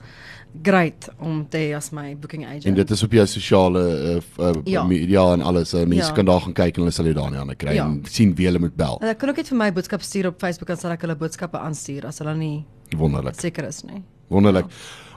great 0.63 1.09
om 1.19 1.43
te 1.51 1.59
hê 1.59 1.73
as 1.77 1.91
my 1.93 2.15
booking 2.17 2.45
agent. 2.47 2.67
En 2.71 2.75
dit 2.75 2.91
is 2.91 3.03
op 3.03 3.13
jou 3.13 3.27
sosiale 3.27 3.83
uh, 3.83 4.45
uh, 4.45 4.53
Ja. 4.65 4.85
media 4.85 5.33
en 5.33 5.43
alles. 5.43 5.75
Uh, 5.75 5.85
mense 5.85 6.07
Ja. 6.09 6.15
kan 6.15 6.25
daar 6.25 6.41
gaan 6.41 6.53
kyk 6.55 6.77
en 6.77 6.83
hulle 6.83 6.93
sal 6.95 7.05
jou 7.05 7.15
daarna 7.15 7.41
aan 7.41 7.57
kry 7.57 7.75
Ja. 7.75 7.85
en 7.85 8.03
sien 8.09 8.35
wie 8.35 8.47
hulle 8.47 8.59
moet 8.59 8.77
bel. 8.77 8.99
En 9.03 9.09
ek 9.09 9.19
kan 9.19 9.29
ook 9.29 9.37
net 9.37 9.49
vir 9.49 9.59
my 9.59 9.73
boodskap 9.73 10.03
stuur 10.03 10.27
op 10.27 10.39
Facebook 10.41 10.71
en 10.71 10.77
sal 10.77 10.91
ek 10.93 11.01
hulle 11.03 11.17
boodskappe 11.17 11.59
aanstuur 11.59 12.07
as 12.07 12.19
hulle 12.19 12.37
nie 12.37 12.65
Wonderlik. 12.97 13.35
seker 13.41 13.67
is 13.67 13.83
nie. 13.85 14.03
Wonderlik. 14.31 14.67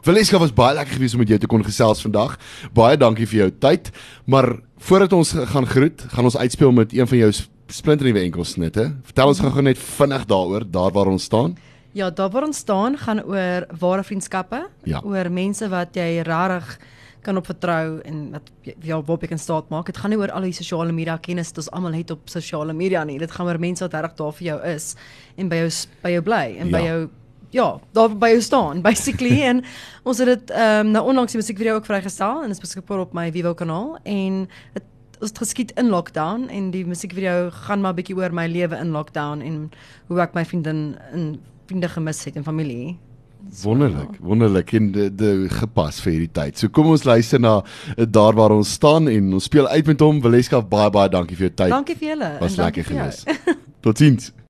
Valeska 0.02 0.40
was 0.42 0.54
baie 0.54 0.74
lekker 0.76 0.96
geweest 0.98 1.14
om 1.14 1.22
met 1.22 1.30
jou 1.30 1.38
te 1.44 1.48
kon 1.50 1.62
gesels 1.66 2.02
vandag. 2.02 2.38
Baie 2.74 2.98
dankie 2.98 3.28
vir 3.30 3.44
jou 3.44 3.50
tyd. 3.62 3.92
Maar 4.26 4.56
voordat 4.82 5.14
ons 5.14 5.34
gaan 5.54 5.68
groet, 5.70 6.02
gaan 6.16 6.26
ons 6.26 6.38
uitspeel 6.38 6.72
met 6.74 6.94
een 6.94 7.08
van 7.08 7.18
jou 7.20 7.30
splinternuwe 7.72 8.24
enkelsnitte. 8.26 8.88
Vertel 9.12 9.28
ons 9.32 9.40
gou-gou 9.44 9.62
net 9.64 9.78
vinnig 9.78 10.26
daaroor, 10.26 10.66
daar 10.74 10.92
waar 10.96 11.12
ons 11.14 11.24
staan. 11.30 11.54
Ja, 11.94 12.10
daar 12.10 12.32
waar 12.34 12.48
ons 12.48 12.58
staan 12.64 12.98
gaan 12.98 13.22
oor 13.24 13.68
ware 13.80 14.04
vriendskappe, 14.04 14.64
Ja. 14.84 15.02
oor 15.06 15.30
mense 15.32 15.70
wat 15.70 15.94
jy 15.96 16.22
regtig 16.26 16.80
kan 17.22 17.38
op 17.38 17.46
vertrou 17.46 18.00
en 18.02 18.32
wat 18.32 18.50
ja, 18.82 18.96
waarop 18.96 19.22
jy 19.22 19.28
kan 19.28 19.38
staat 19.38 19.70
maak. 19.70 19.86
Dit 19.86 19.98
gaan 19.98 20.10
nie 20.10 20.18
oor 20.18 20.32
al 20.32 20.42
die 20.42 20.52
sosiale 20.58 20.92
media 20.92 21.18
kennis 21.22 21.50
wat 21.54 21.58
ons 21.58 21.72
almal 21.72 21.94
het 21.94 22.12
op 22.12 22.20
sosiale 22.26 22.74
media 22.74 23.04
nie. 23.04 23.20
Dit 23.20 23.32
gaan 23.32 23.46
oor 23.46 23.60
mense 23.60 23.84
wat 23.86 23.94
regtig 23.94 24.18
daar 24.18 24.34
vir 24.34 24.48
jou 24.48 24.60
is 24.76 24.96
en 25.38 25.48
by 25.50 25.56
jou 25.62 25.70
by 26.04 26.10
jou 26.16 26.22
bly 26.22 26.56
en 26.60 26.68
Ja. 26.70 26.78
by 26.80 26.84
jou 26.88 27.10
ja, 27.52 27.80
daar 27.96 28.14
by 28.18 28.32
jou 28.36 28.42
staan 28.42 28.82
basically 28.82 29.42
en 29.48 29.64
ons 30.08 30.22
het 30.24 30.32
dit 30.32 30.56
ehm 30.56 30.88
um, 30.88 30.94
nou 30.96 31.06
onlangs 31.12 31.36
die 31.36 31.42
musiekvideo 31.42 31.76
ook 31.80 31.90
vrygestel 31.90 32.42
en 32.42 32.50
dit 32.50 32.58
is 32.58 32.64
beskikbaar 32.64 33.06
op 33.06 33.14
my 33.14 33.30
Vivo 33.32 33.54
kanaal 33.54 33.98
en 34.04 34.48
dit 34.74 34.88
ons 35.22 35.30
het 35.30 35.38
geskied 35.38 35.72
in 35.78 35.92
lockdown 35.94 36.48
en 36.50 36.72
die 36.74 36.82
musiekvideo 36.86 37.52
gaan 37.68 37.84
maar 37.84 37.94
bietjie 37.94 38.18
oor 38.18 38.34
my 38.34 38.48
lewe 38.50 38.78
in 38.82 38.96
lockdown 38.96 39.44
en 39.46 39.64
hoe 40.10 40.22
ek 40.24 40.34
my 40.34 40.44
vriendin 40.46 40.82
en 41.14 41.36
vriende 41.70 41.90
gemis 41.94 42.24
het 42.26 42.36
en 42.36 42.44
familie. 42.44 42.98
Wonderlik, 43.62 44.18
wonderlik 44.20 44.74
en 44.78 44.92
de, 44.92 45.08
de 45.16 45.32
gepas 45.50 46.02
vir 46.02 46.12
hierdie 46.16 46.32
tyd. 46.34 46.58
So 46.58 46.74
kom 46.74 46.90
ons 46.94 47.06
luister 47.06 47.42
na 47.42 47.60
uh, 47.62 48.06
daar 48.06 48.38
waar 48.38 48.54
ons 48.56 48.74
staan 48.78 49.10
en 49.10 49.32
ons 49.38 49.50
speel 49.50 49.68
uit 49.68 49.94
met 49.94 50.04
hom. 50.06 50.22
Valeska 50.26 50.62
baie 50.62 50.90
baie 50.94 51.10
dankie 51.10 51.38
vir 51.38 51.50
jou 51.50 51.56
tyd. 51.56 51.74
Dankie 51.74 51.98
vir 51.98 52.14
julle 52.14 52.32
Was 52.42 52.58
lekker 52.62 52.90
geweest. 52.92 53.30
Totsiens. 53.86 54.32